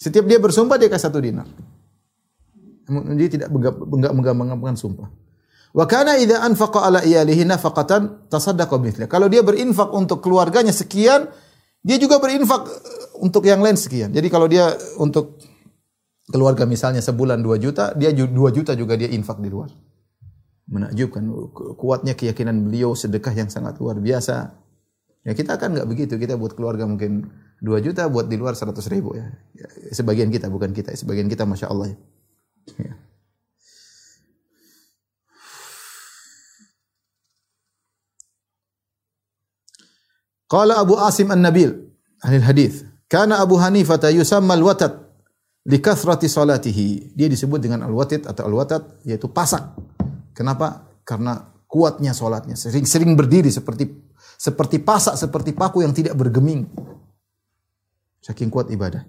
[0.00, 1.44] Setiap dia bersumpah dia kasih satu dinar.
[2.88, 5.12] Dia tidak enggak menggampangkan sumpah.
[5.76, 8.80] Wa kana idza anfaqa ala iyalihi nafaqatan tasaddaqa.
[9.12, 11.28] Kalau dia berinfak untuk keluarganya sekian,
[11.82, 12.66] dia juga berinfak
[13.22, 14.10] untuk yang lain sekian.
[14.10, 15.38] Jadi kalau dia untuk
[16.28, 19.70] keluarga misalnya sebulan 2 juta, dia 2 juta juga dia infak di luar.
[20.68, 21.24] Menakjubkan
[21.80, 24.52] kuatnya keyakinan beliau sedekah yang sangat luar biasa.
[25.24, 26.20] Ya kita kan nggak begitu.
[26.20, 27.24] Kita buat keluarga mungkin
[27.64, 29.32] 2 juta, buat di luar 100 ribu ya.
[29.56, 30.92] ya sebagian kita, bukan kita.
[30.92, 31.98] Sebagian kita Masya Allah ya.
[40.48, 41.70] Qala Abu Asim An-Nabil
[42.24, 44.92] ahli hadis Kana Abu Hanifah yusamma al-watat
[45.64, 47.16] li kathrati salatihi.
[47.16, 49.64] Dia disebut dengan al-watit atau al-watat yaitu pasak.
[50.36, 50.84] Kenapa?
[51.08, 52.52] Karena kuatnya salatnya.
[52.52, 53.88] Sering-sering berdiri seperti
[54.36, 56.68] seperti pasak, seperti paku yang tidak bergeming.
[58.20, 59.08] Saking kuat ibadah.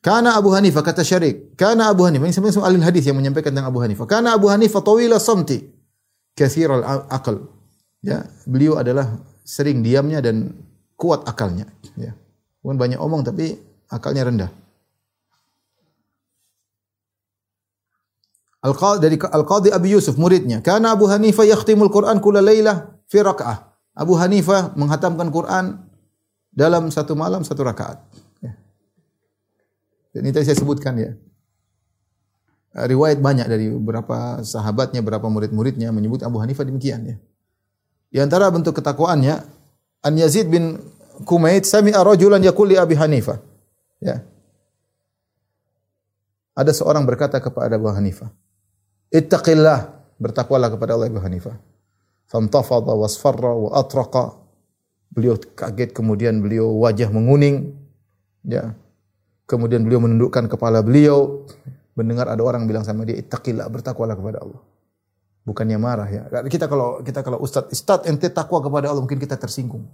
[0.00, 3.68] Karena Abu Hanifah kata Syarik, karena Abu Hanifah ini sebenarnya ahli hadis yang menyampaikan tentang
[3.68, 4.06] Abu Hanifah.
[4.06, 5.58] Karena Abu Hanifah tawila samti,
[6.38, 7.50] kathir al-aql.
[7.98, 9.10] Ya, beliau adalah
[9.48, 10.52] sering diamnya dan
[11.00, 11.64] kuat akalnya.
[11.96, 12.12] Ya.
[12.60, 13.56] Bukan banyak omong tapi
[13.88, 14.50] akalnya rendah.
[18.58, 23.70] Al-Qadhi dari Al-Qadhi Abi Yusuf muridnya, karena Abu Hanifah yakhtimul Quran kula lailah fi raka'ah.
[23.94, 25.78] Abu Hanifah menghatamkan Quran
[26.50, 28.02] dalam satu malam satu rakaat.
[28.42, 28.58] Ya.
[30.10, 31.14] Dan ini tadi saya sebutkan ya.
[32.74, 37.16] Riwayat banyak dari beberapa sahabatnya, beberapa murid-muridnya menyebut Abu Hanifah demikian ya.
[38.08, 39.36] Di antara bentuk ketakwaannya,
[40.04, 40.80] An Yazid bin
[41.26, 43.42] Kumait sami'a rajulan yaqul li Abi Hanifah.
[43.98, 44.22] Ya.
[46.54, 48.30] Ada seorang berkata kepada Abu Hanifah,
[49.10, 51.54] "Ittaqillah, bertakwalah kepada Allah Abu Hanifah."
[52.30, 54.38] Famtafadha wasfarra wa atraqa.
[55.10, 57.74] Beliau kaget kemudian beliau wajah menguning.
[58.46, 58.78] Ya.
[59.48, 61.48] Kemudian beliau menundukkan kepala beliau
[61.98, 64.60] mendengar ada orang bilang sama dia, "Ittaqillah, bertakwalah kepada Allah."
[65.48, 66.28] Bukannya marah ya.
[66.44, 69.88] Kita kalau kita kalau ustaz, ustaz ente takwa kepada Allah mungkin kita tersinggung.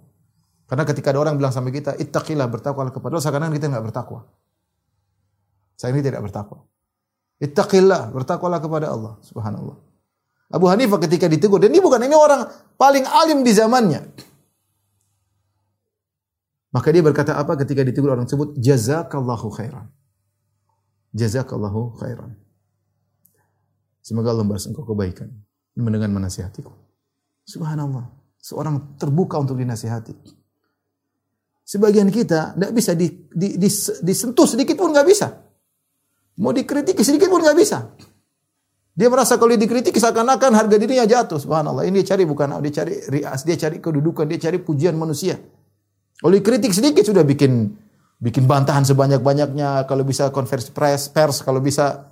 [0.67, 4.27] Karena ketika ada orang bilang sama kita, ittaqillah bertakwa kepada Allah, seakan-akan kita enggak bertakwa.
[5.79, 6.67] Saya ini tidak bertakwa.
[7.39, 9.79] Ittaqillah, bertakwalah kepada Allah, subhanallah.
[10.51, 14.03] Abu Hanifah ketika ditegur, dan ini bukan ini orang paling alim di zamannya.
[16.75, 18.59] Maka dia berkata apa ketika ditegur orang tersebut?
[18.59, 19.87] Jazakallahu khairan.
[21.15, 22.35] Jazakallahu khairan.
[24.03, 25.44] Semoga Allah membalas engkau kebaikan
[25.79, 26.71] mendengar menasihatiku.
[27.45, 28.07] Subhanallah.
[28.41, 30.15] Seorang terbuka untuk dinasihati.
[31.65, 33.69] Sebagian kita tidak bisa di, di, di,
[34.05, 35.33] disentuh sedikit pun nggak bisa.
[36.45, 37.89] Mau dikritik sedikit pun nggak bisa.
[38.95, 41.41] Dia merasa kalau dikritik seakan-akan harga dirinya jatuh.
[41.41, 41.83] Subhanallah.
[41.89, 45.41] Ini dia cari bukan dia cari rias, dia cari kedudukan, dia cari pujian manusia.
[46.21, 47.75] Kalau dikritik sedikit sudah bikin
[48.23, 49.89] bikin bantahan sebanyak-banyaknya.
[49.91, 52.07] Kalau bisa konversi pers, pers kalau bisa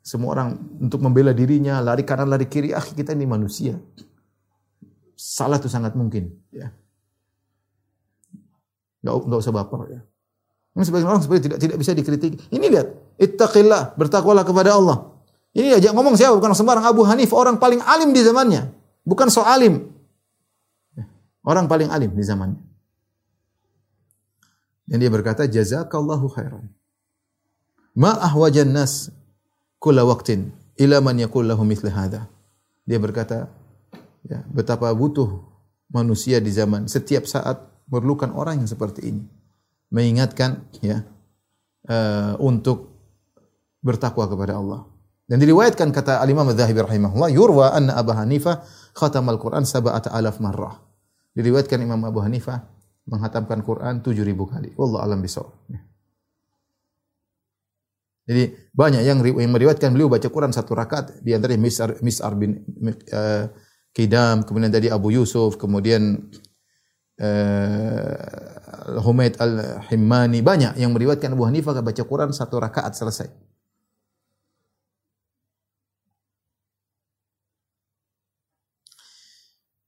[0.00, 2.72] semua orang untuk membela dirinya, lari kanan, lari kiri.
[2.72, 3.76] Ah, kita ini manusia.
[5.12, 6.32] Salah itu sangat mungkin.
[6.48, 6.72] Ya.
[9.04, 9.80] Gak, gak usah baper.
[9.92, 10.00] Ya.
[10.72, 12.32] Ini sebagian orang seperti tidak tidak bisa dikritik.
[12.48, 12.88] Ini lihat,
[13.20, 15.12] ittaqillah, bertakwalah kepada Allah.
[15.52, 16.38] Ini aja ngomong siapa?
[16.38, 18.70] Bukan sembarang Abu Hanif, orang paling alim di zamannya.
[19.04, 19.90] Bukan so alim.
[21.44, 22.62] Orang paling alim di zamannya.
[24.86, 26.70] Dan dia berkata, jazakallahu khairan.
[27.94, 29.10] Ma ahwajan nas
[29.80, 32.28] kulla waqtin ila man yakul lahu hadha.
[32.84, 33.48] Dia berkata,
[34.28, 35.42] ya, betapa butuh
[35.90, 39.24] manusia di zaman setiap saat memerlukan orang yang seperti ini.
[39.90, 41.02] Mengingatkan ya
[41.90, 42.94] uh, untuk
[43.82, 44.86] bertakwa kepada Allah.
[45.26, 48.62] Dan diriwayatkan kata Al-Imam Adz-Dzahabi rahimahullah, yurwa anna Abu Hanifah
[48.94, 50.78] khatamal Quran sab'ata alaf marrah.
[51.34, 52.66] Diriwayatkan Imam Abu Hanifah
[53.06, 54.70] menghatamkan Quran 7000 kali.
[54.74, 55.54] Wallahu alam bisawab.
[55.70, 55.82] Ya.
[58.28, 62.62] Jadi banyak yang, yang meriwayatkan beliau baca Quran satu rakaat di antaranya Mis'ar Mis'ar bin
[63.10, 63.50] uh,
[63.90, 66.30] Kidam, kemudian tadi Abu Yusuf, kemudian
[67.18, 73.28] uh, Humaid al-Himmani, banyak yang meriwayatkan Abu Hanifah baca Quran satu rakaat selesai.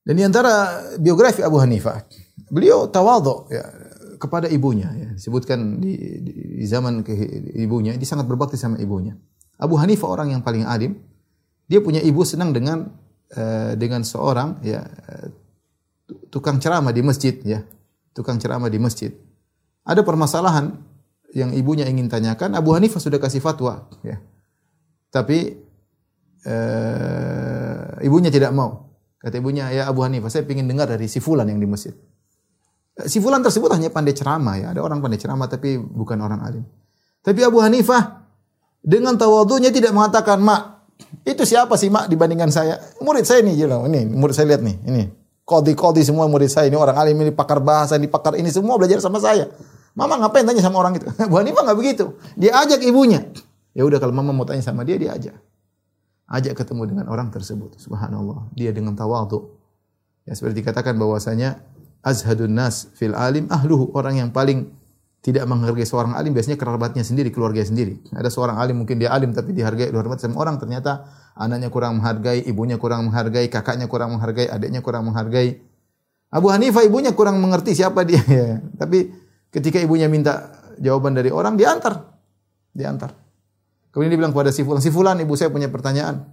[0.02, 2.02] Dan di antara biografi Abu Hanifah,
[2.50, 3.62] beliau tawadhu ya,
[4.22, 5.08] kepada ibunya ya.
[5.18, 7.10] Disebutkan di, di, di zaman ke
[7.58, 9.18] ibunya, dia sangat berbakti sama ibunya.
[9.58, 10.94] Abu Hanifah orang yang paling alim.
[11.66, 12.86] Dia punya ibu senang dengan
[13.34, 14.86] uh, dengan seorang ya
[16.30, 17.66] tukang ceramah di masjid ya.
[18.14, 19.10] Tukang ceramah di masjid.
[19.82, 20.78] Ada permasalahan
[21.32, 24.20] yang ibunya ingin tanyakan, Abu Hanifah sudah kasih fatwa, ya.
[25.08, 25.56] Tapi
[26.44, 28.92] uh, ibunya tidak mau.
[29.16, 31.96] Kata ibunya, ya Abu Hanifah, saya ingin dengar dari si Fulan yang di masjid.
[33.08, 34.66] Si Fulan tersebut hanya pandai ceramah ya.
[34.76, 36.64] Ada orang pandai ceramah tapi bukan orang alim.
[37.24, 38.28] Tapi Abu Hanifah
[38.84, 40.82] dengan tawadhunya tidak mengatakan, "Mak,
[41.22, 42.78] itu siapa sih mak dibandingkan saya?
[43.02, 43.78] Murid saya nih, jelas.
[43.86, 45.04] Ini murid saya lihat nih, ini.
[45.42, 49.02] Kodi-kodi semua murid saya ini orang alim ini pakar bahasa, ini pakar ini semua belajar
[49.02, 49.50] sama saya.
[49.92, 51.06] Mama ngapain tanya sama orang itu?
[51.26, 52.16] Abu Hanifah nggak begitu.
[52.38, 53.26] Dia ajak ibunya.
[53.76, 55.36] Ya udah kalau mama mau tanya sama dia, dia ajak.
[56.32, 57.76] Ajak ketemu dengan orang tersebut.
[57.76, 58.48] Subhanallah.
[58.56, 59.52] Dia dengan tawadhu.
[60.24, 61.60] Ya seperti dikatakan bahwasanya
[62.02, 64.70] azhadun nas fil alim ahluhu orang yang paling
[65.22, 68.02] tidak menghargai seorang alim biasanya kerabatnya sendiri, keluarga sendiri.
[68.10, 71.06] Ada seorang alim mungkin dia alim tapi dihargai dihormati sama orang ternyata
[71.38, 75.62] anaknya kurang menghargai, ibunya kurang menghargai, kakaknya kurang menghargai, adiknya kurang menghargai.
[76.34, 78.58] Abu Hanifah ibunya kurang mengerti siapa dia ya.
[78.82, 79.14] Tapi
[79.54, 82.18] ketika ibunya minta jawaban dari orang diantar.
[82.74, 83.14] Diantar.
[83.94, 86.24] Kemudian dia bilang kepada si fulan, "Si fulan, ibu saya punya pertanyaan."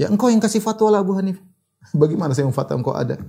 [0.00, 1.44] Ya engkau yang kasih fatwa lah Abu Hanifah.
[2.00, 3.20] Bagaimana saya memfatwa engkau ada?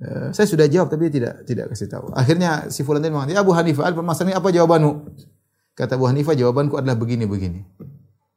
[0.00, 2.08] Uh, saya sudah jawab tapi tidak tidak kasih tahu.
[2.16, 4.92] Akhirnya si fulan tadi mengatakan, "Ya Abu Hanifah, permasalahan ini apa jawabanmu?"
[5.76, 7.60] Kata Abu Hanifah, "Jawabanku adalah begini begini."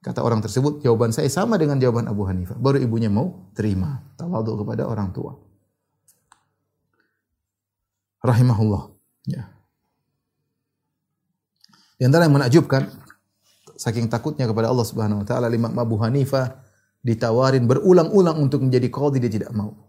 [0.04, 2.60] Kata orang tersebut, jawaban saya sama dengan jawaban Abu Hanifah.
[2.60, 4.04] Baru ibunya mau terima.
[4.20, 5.40] Tawadhu kepada orang tua.
[8.20, 8.92] Rahimahullah.
[9.32, 9.48] Ya.
[11.96, 12.92] Di antara yang menakjubkan,
[13.80, 16.52] saking takutnya kepada Allah Subhanahu wa taala, Imam Abu Hanifah
[17.00, 19.88] ditawarin berulang-ulang untuk menjadi qadhi dia tidak mau.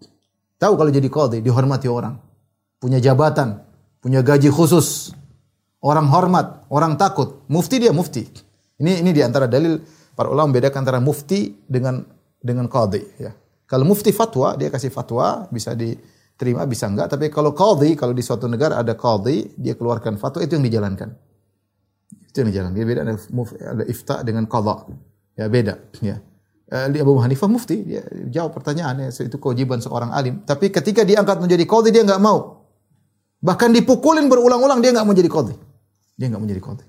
[0.65, 2.17] Tahu kalau jadi qadhi dihormati orang.
[2.81, 3.61] Punya jabatan,
[4.01, 5.13] punya gaji khusus.
[5.85, 7.45] Orang hormat, orang takut.
[7.53, 8.25] Mufti dia mufti.
[8.81, 9.77] Ini ini di antara dalil
[10.17, 12.01] para ulama membedakan antara mufti dengan
[12.41, 13.37] dengan qadhi ya.
[13.69, 18.25] Kalau mufti fatwa, dia kasih fatwa bisa diterima bisa enggak, tapi kalau qadhi kalau di
[18.25, 21.13] suatu negara ada qadhi, dia keluarkan fatwa itu yang dijalankan.
[22.33, 22.77] Itu yang dijalankan.
[22.81, 23.15] Dia beda ada,
[23.77, 24.89] ada ifta dengan qadha.
[25.37, 26.25] Ya beda ya.
[26.65, 28.01] Eh, Abu Hanifah mufti, dia
[28.33, 30.41] jawab pertanyaannya, itu kewajiban seorang alim.
[30.49, 32.65] Tapi ketika diangkat menjadi qadhi dia enggak mau.
[33.45, 35.55] Bahkan dipukulin berulang-ulang dia enggak mau jadi qadhi.
[36.17, 36.87] Dia enggak mau jadi qadhi.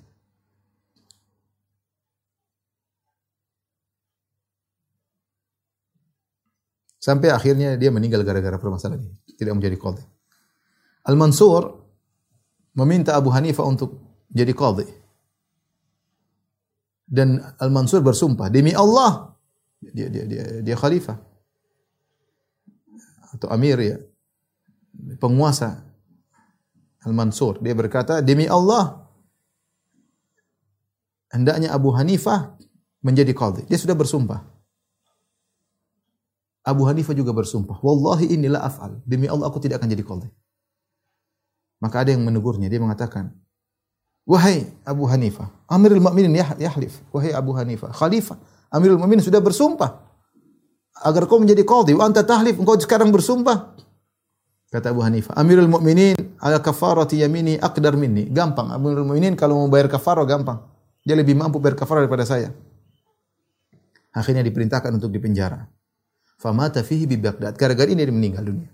[7.03, 9.13] Sampai akhirnya dia meninggal gara-gara permasalahan ini.
[9.35, 10.01] Tidak menjadi qadhi.
[11.05, 11.83] Al-Mansur
[12.79, 14.87] meminta Abu Hanifah untuk jadi qadhi.
[17.05, 19.34] Dan Al-Mansur bersumpah, demi Allah
[19.91, 21.19] dia dia dia dia khalifah.
[23.35, 23.97] Atau amir ya.
[25.19, 25.83] Penguasa
[27.03, 27.59] Al-Mansur.
[27.59, 29.05] Dia berkata demi Allah
[31.35, 32.55] hendaknya Abu Hanifah
[33.03, 33.67] menjadi qadhi.
[33.67, 34.41] Dia sudah bersumpah.
[36.65, 37.77] Abu Hanifah juga bersumpah.
[37.83, 39.03] Wallahi inilah af'al.
[39.05, 40.29] Demi Allah aku tidak akan jadi qadhi.
[41.83, 42.71] Maka ada yang menegurnya.
[42.71, 43.35] Dia mengatakan
[44.25, 48.35] wahai Abu Hanifah Amirul Mukminin yahlif wahai Abu Hanifah khalifah
[48.75, 50.03] Amirul Mukminin sudah bersumpah.
[50.99, 53.75] Agar kau menjadi qadhi wa anta tahlif engkau sekarang bersumpah.
[54.67, 58.27] Kata Abu Hanifah Amirul Mukminin ala kafarati yamini aqdar minni.
[58.27, 60.59] Gampang Amirul Mukminin kalau mau bayar kafarah gampang.
[61.07, 62.51] Dia lebih mampu bayar kafarah daripada saya.
[64.11, 65.63] Akhirnya diperintahkan untuk dipenjara.
[66.35, 67.55] Famata fihi bi Baghdad.
[67.55, 68.67] Gara-gara ini dia meninggal dunia.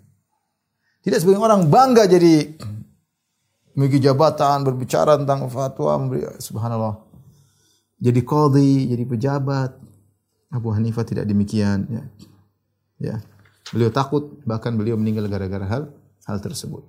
[1.01, 2.57] Tidak sebagian orang bangga jadi
[3.73, 5.97] memiliki jabatan berbicara tentang fatwa
[6.37, 6.95] subhanallah.
[8.01, 9.90] Jadi qadhi jadi pejabat
[10.51, 12.03] Abu Hanifah tidak demikian ya.
[12.99, 13.15] Ya.
[13.71, 15.83] Beliau takut bahkan beliau meninggal gara-gara hal
[16.27, 16.83] hal tersebut.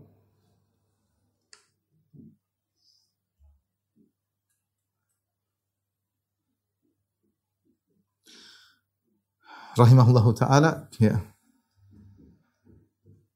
[9.72, 11.16] Rahimahullahu taala ya.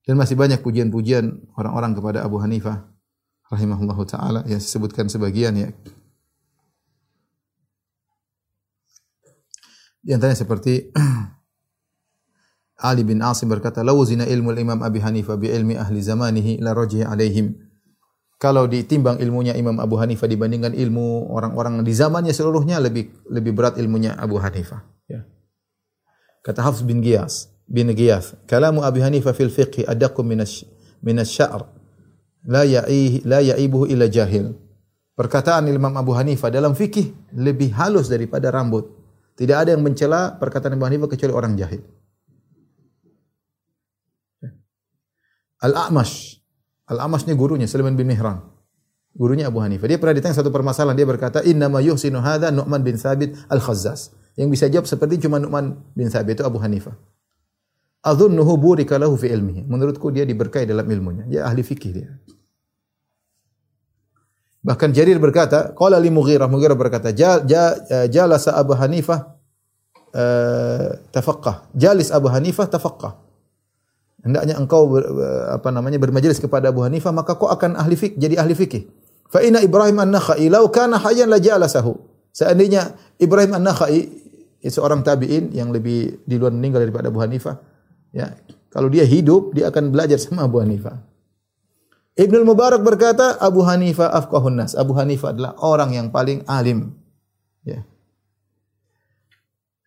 [0.07, 2.87] Dan masih banyak pujian-pujian orang-orang kepada Abu Hanifah
[3.51, 5.71] rahimahullahu taala yang disebutkan sebagian ya.
[10.07, 10.95] Di antaranya seperti
[12.87, 16.71] Ali bin Asim berkata, "Lau zina ilmu Imam Abi Hanifah bi ilmi ahli zamanihi la
[16.71, 17.59] rajih alaihim."
[18.37, 23.81] Kalau ditimbang ilmunya Imam Abu Hanifah dibandingkan ilmu orang-orang di zamannya seluruhnya lebih lebih berat
[23.81, 24.85] ilmunya Abu Hanifah.
[25.09, 25.25] Ya.
[26.45, 30.45] Kata Hafs bin Giyas, bin Giyas, "Kalamu Abi Hanifah fil fiqh adaqqu min
[31.01, 31.65] min asy-sya'r
[32.45, 34.53] la ya'i la ya'ibuhu illa jahil."
[35.17, 39.06] Perkataan Imam Abu Hanifah dalam fikih lebih halus daripada rambut.
[39.37, 41.85] Tidak ada yang mencela perkataan Abu Hanifah kecuali orang jahil.
[45.61, 46.41] Al-A'mash.
[46.89, 48.41] Al-A'mash ini gurunya Sulaiman bin Mihran.
[49.17, 49.89] Gurunya Abu Hanifah.
[49.89, 50.97] Dia pernah ditanya satu permasalahan.
[50.97, 55.41] Dia berkata, "Inna ma yuhsinu hadha Nu'man bin Thabit al-Khazzaz." Yang bisa jawab seperti cuma
[55.41, 56.93] Nu'man bin Thabit itu Abu Hanifah.
[58.05, 59.65] Adhunnuhu burika lahu fi ilmihi.
[59.65, 61.25] Menurutku dia diberkahi dalam ilmunya.
[61.29, 62.09] Dia ahli fikih dia.
[64.67, 69.37] Bahkan Jarir berkata, qala li Mughirah, Mughirah berkata, ja, ja, eh, jalasa Abu Hanifah
[70.17, 71.71] uh, tafaqqah.
[71.71, 73.15] Jalis Abu Hanifah tafaqqah.
[74.27, 75.07] Hendaknya engkau ber,
[75.55, 78.83] apa namanya bermajelis kepada Abu Hanifah maka kau akan ahli fik jadi ahli fikih.
[79.31, 81.95] Fa inna Ibrahim an-Nakhai law kana hayyan la jalasahu.
[82.35, 82.91] Seandainya
[83.23, 84.03] Ibrahim an-Nakhai
[84.67, 87.55] seorang tabi'in yang lebih di luar meninggal daripada Abu Hanifah,
[88.11, 88.35] ya.
[88.75, 90.99] Kalau dia hidup, dia akan belajar sama Abu Hanifah.
[92.17, 94.73] Ibnu Mubarak berkata, Abu Hanifah afqahun nas.
[94.73, 96.97] Abu Hanifah adalah orang yang paling alim.
[97.61, 97.85] Ya.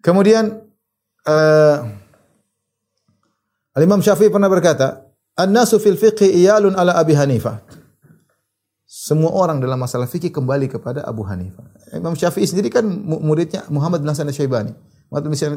[0.05, 0.61] Kemudian
[1.25, 1.77] uh,
[3.81, 7.65] Imam Syafi'i pernah berkata, "An-nasu fil fiqhi iyalun ala Abi Hanifah."
[8.89, 11.65] Semua orang dalam masalah fikih kembali kepada Abu Hanifah.
[11.97, 14.73] Imam Syafi'i sendiri kan muridnya Muhammad bin Hasan Syaibani.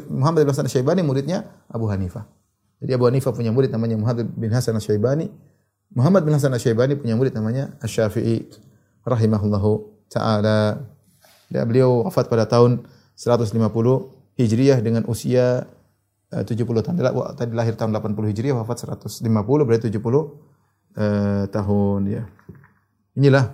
[0.08, 2.28] Muhammad bin Hasan Syaibani muridnya Abu Hanifah.
[2.80, 5.28] Jadi Abu Hanifah punya murid namanya Muhammad bin Hasan Syaibani.
[5.93, 8.49] Muhammad bin Hasan Syaibani punya murid namanya Asy-Syafi'i
[9.05, 10.88] rahimahullahu taala.
[11.53, 13.61] Ya, beliau wafat pada tahun 150
[14.40, 15.68] Hijriah dengan usia
[16.32, 16.97] eh, uh, 70 tahun.
[17.36, 19.28] Tadi lahir tahun 80 Hijriah, wafat 150
[19.68, 22.24] berarti 70 uh, tahun ya.
[23.20, 23.53] Inilah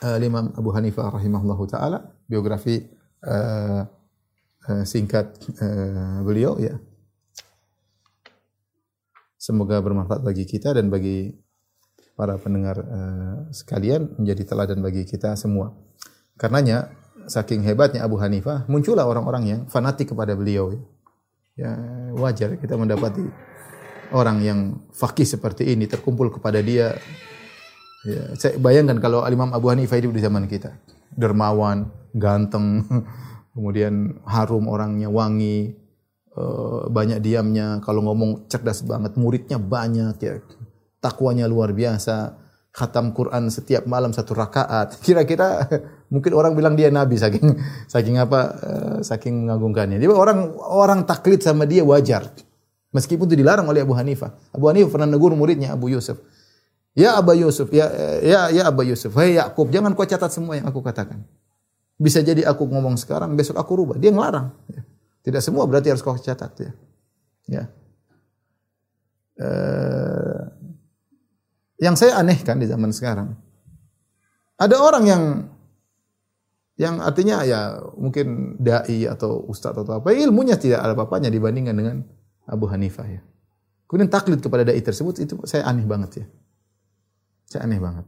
[0.00, 2.88] uh, Imam Abu Hanifah rahimahullahu taala biografi
[3.28, 3.84] uh,
[4.64, 5.36] uh, singkat
[6.24, 6.80] beliau ya.
[9.40, 11.32] Semoga bermanfaat bagi kita dan bagi
[12.12, 15.72] para pendengar uh, sekalian menjadi teladan bagi kita semua.
[16.36, 16.92] Karenanya
[17.24, 20.76] saking hebatnya Abu Hanifah muncullah orang-orang yang fanatik kepada beliau.
[21.56, 21.72] Ya
[22.20, 23.24] wajar kita mendapati
[24.12, 24.60] orang yang
[24.92, 27.00] fakih seperti ini terkumpul kepada dia.
[28.04, 30.76] Ya, saya bayangkan kalau Imam Abu Hanifah hidup di zaman kita,
[31.16, 32.84] dermawan, ganteng,
[33.56, 35.79] kemudian harum orangnya, wangi,
[36.90, 40.38] banyak diamnya, kalau ngomong cerdas banget, muridnya banyak ya.
[41.02, 42.38] Takwanya luar biasa.
[42.70, 44.94] Khatam Quran setiap malam satu rakaat.
[45.04, 45.66] Kira-kira
[46.14, 47.58] mungkin orang bilang dia nabi saking
[47.92, 49.98] saking apa uh, saking mengagungkannya.
[49.98, 52.30] Dia orang orang taklid sama dia wajar.
[52.90, 54.34] Meskipun itu dilarang oleh Abu Hanifah.
[54.54, 56.18] Abu Hanifah pernah negur muridnya Abu Yusuf.
[56.94, 57.86] Ya Abu Yusuf, ya
[58.18, 61.22] ya ya Abu Yusuf, hai Yakub, jangan kau catat semua yang aku katakan.
[61.94, 63.94] Bisa jadi aku ngomong sekarang, besok aku rubah.
[63.94, 64.50] Dia ngelarang.
[64.74, 64.82] Ya.
[65.20, 66.70] Tidak semua berarti harus kau catat ya.
[67.50, 67.62] Ya.
[69.40, 70.44] Uh,
[71.80, 73.32] yang saya anehkan di zaman sekarang,
[74.60, 75.22] ada orang yang
[76.80, 81.96] yang artinya ya mungkin dai atau ustadz atau apa ilmunya tidak ada apa-apanya dibandingkan dengan
[82.48, 83.20] Abu Hanifah ya.
[83.84, 86.26] Kemudian taklid kepada dai tersebut itu saya aneh banget ya.
[87.48, 88.06] Saya aneh banget.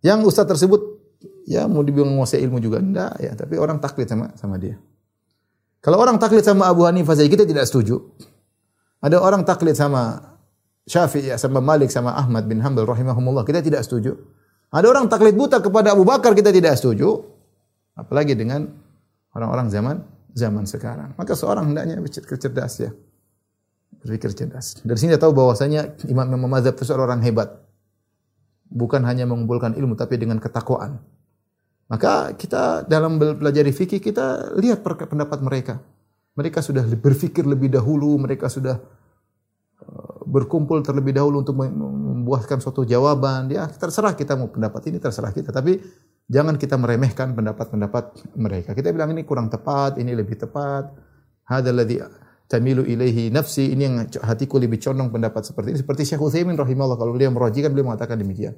[0.00, 0.80] Yang ustadz tersebut
[1.48, 4.80] ya mau dibilang menguasai ilmu juga enggak ya, tapi orang taklid sama sama dia.
[5.80, 8.04] Kalau orang taklid sama Abu Hanifah saja kita tidak setuju.
[9.00, 10.36] Ada orang taklid sama
[10.84, 14.16] Syafi'i, sama Malik, sama Ahmad bin Hanbal rahimahumullah, kita tidak setuju.
[14.70, 17.24] Ada orang taklid buta kepada Abu Bakar, kita tidak setuju.
[17.96, 18.68] Apalagi dengan
[19.32, 19.96] orang-orang zaman
[20.34, 21.16] zaman sekarang.
[21.18, 22.90] Maka seorang hendaknya berpikir cerdas ya.
[24.00, 24.80] Berpikir cerdas.
[24.80, 27.48] Dari sini kita tahu bahwasanya Imam Imam Mazhab itu seorang orang hebat.
[28.70, 31.02] Bukan hanya mengumpulkan ilmu tapi dengan ketakwaan.
[31.90, 35.82] Maka kita dalam belajar fikih kita lihat pendapat mereka.
[36.38, 38.78] Mereka sudah berpikir lebih dahulu, mereka sudah
[39.82, 43.50] eh, berkumpul terlebih dahulu untuk membuahkan suatu jawaban.
[43.50, 45.50] Ya, terserah kita mau pendapat ini, terserah kita.
[45.50, 45.82] Tapi
[46.30, 48.70] jangan kita meremehkan pendapat-pendapat mereka.
[48.70, 50.94] Kita bilang ini kurang tepat, ini lebih tepat.
[51.50, 51.98] Hadzal ladzi
[52.46, 53.74] tamilu ilaihi nafsi.
[53.74, 55.78] Ini yang hatiku lebih condong pendapat seperti ini.
[55.82, 58.54] Seperti Syekh Utsaimin rahimahullah kalau beliau merojikan beliau mengatakan demikian.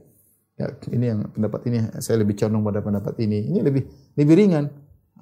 [0.61, 3.48] Ya, ini yang pendapat ini saya lebih condong pada pendapat ini.
[3.48, 3.82] Ini lebih
[4.20, 4.64] lebih ringan.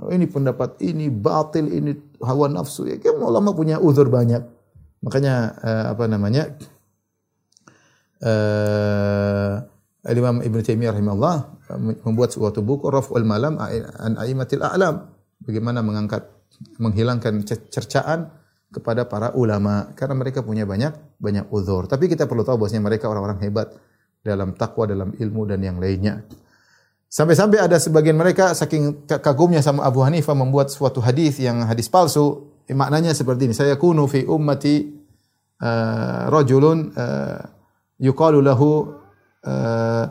[0.01, 1.93] Oh, ini pendapat ini batil, ini
[2.25, 2.89] hawa nafsu.
[2.89, 4.43] Ya, kan ulama punya uzur banyak.
[5.05, 6.57] Makanya uh, apa namanya?
[8.21, 9.65] Uh,
[10.09, 11.37] Imam Ibn Taimiyah rahimahullah
[12.09, 15.13] membuat suatu buku Raf'ul Malam an Aimatil A'lam.
[15.45, 16.25] Bagaimana mengangkat
[16.81, 18.33] menghilangkan cercaan
[18.73, 21.85] kepada para ulama karena mereka punya banyak banyak uzur.
[21.85, 23.77] Tapi kita perlu tahu bahwasanya mereka orang-orang hebat
[24.21, 26.25] dalam takwa, dalam ilmu dan yang lainnya.
[27.11, 32.47] Sampai-sampai ada sebagian mereka saking kagumnya sama Abu Hanifah membuat suatu hadis yang hadis palsu.
[32.71, 34.95] Maknanya seperti ini, saya kunu fi ummati
[35.59, 37.43] uh, rajulun uh,
[37.99, 40.07] yuqalu uh,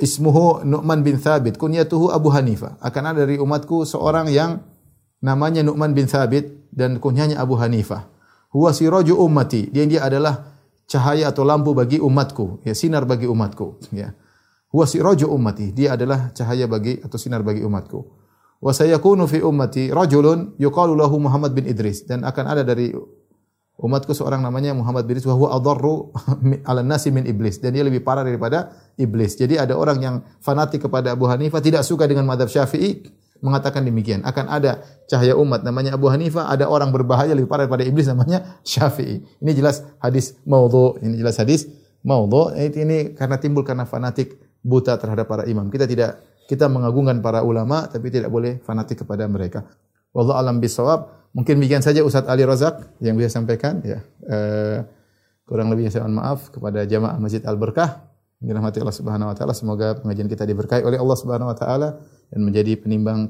[0.00, 2.80] ismuhu Nu'man bin Thabit, kunyatuhu Abu Hanifah.
[2.80, 4.64] Akan ada dari umatku seorang yang
[5.20, 8.08] namanya Nu'man bin Thabit dan kunyanya Abu Hanifah.
[8.50, 9.68] Huwa siraju ummati.
[9.70, 10.49] Dia dia adalah
[10.90, 14.10] cahaya atau lampu bagi umatku, ya sinar bagi umatku, ya.
[14.70, 18.06] Huwa siraju ummati, dia adalah cahaya bagi atau sinar bagi umatku.
[18.60, 22.92] Wa sayakunu fi ummati rajulun yuqalu lahu Muhammad bin Idris dan akan ada dari
[23.80, 26.12] umatku seorang namanya Muhammad bin Idris wa huwa adarru
[26.68, 28.70] ala nasi min iblis dan dia lebih parah daripada
[29.00, 29.34] iblis.
[29.40, 33.00] Jadi ada orang yang fanatik kepada Abu Hanifah tidak suka dengan madhab Syafi'i
[33.40, 34.24] mengatakan demikian.
[34.24, 38.60] Akan ada cahaya umat namanya Abu Hanifah, ada orang berbahaya lebih parah daripada iblis namanya
[38.64, 39.20] Syafi'i.
[39.40, 41.68] Ini jelas hadis maudhu, ini jelas hadis
[42.04, 42.52] maudhu.
[42.54, 45.68] Ini karena timbul karena fanatik buta terhadap para imam.
[45.72, 46.20] Kita tidak
[46.50, 49.64] kita mengagungkan para ulama tapi tidak boleh fanatik kepada mereka.
[50.10, 51.30] Wallahu alam bisawab.
[51.30, 54.02] Mungkin demikian saja Ustaz Ali Razak yang bisa sampaikan ya.
[54.26, 54.82] Uh,
[55.46, 58.09] kurang lebihnya saya mohon maaf kepada jamaah Masjid Al Berkah.
[58.40, 59.52] Dirahmati Allah Subhanahu wa taala.
[59.52, 62.00] Semoga pengajian kita diberkahi oleh Allah Subhanahu wa taala
[62.32, 63.28] dan menjadi penimbang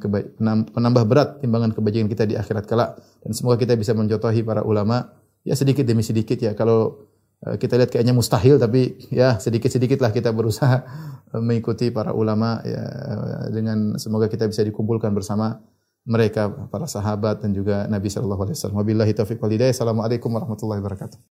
[0.71, 2.95] penambah berat timbangan kebajikan kita di akhirat kelak
[3.27, 5.11] dan semoga kita bisa mencontohi para ulama
[5.43, 7.11] ya sedikit demi sedikit ya kalau
[7.43, 10.85] eh, kita lihat kayaknya mustahil tapi ya sedikit-sedikitlah kita berusaha
[11.47, 12.85] mengikuti para ulama ya
[13.51, 15.59] dengan semoga kita bisa dikumpulkan bersama
[16.07, 18.79] mereka para sahabat dan juga Nabi sallallahu alaihi wasallam.
[18.81, 19.75] Wabillahi taufiq wal hidayah.
[19.75, 21.21] Assalamualaikum warahmatullahi wabarakatuh.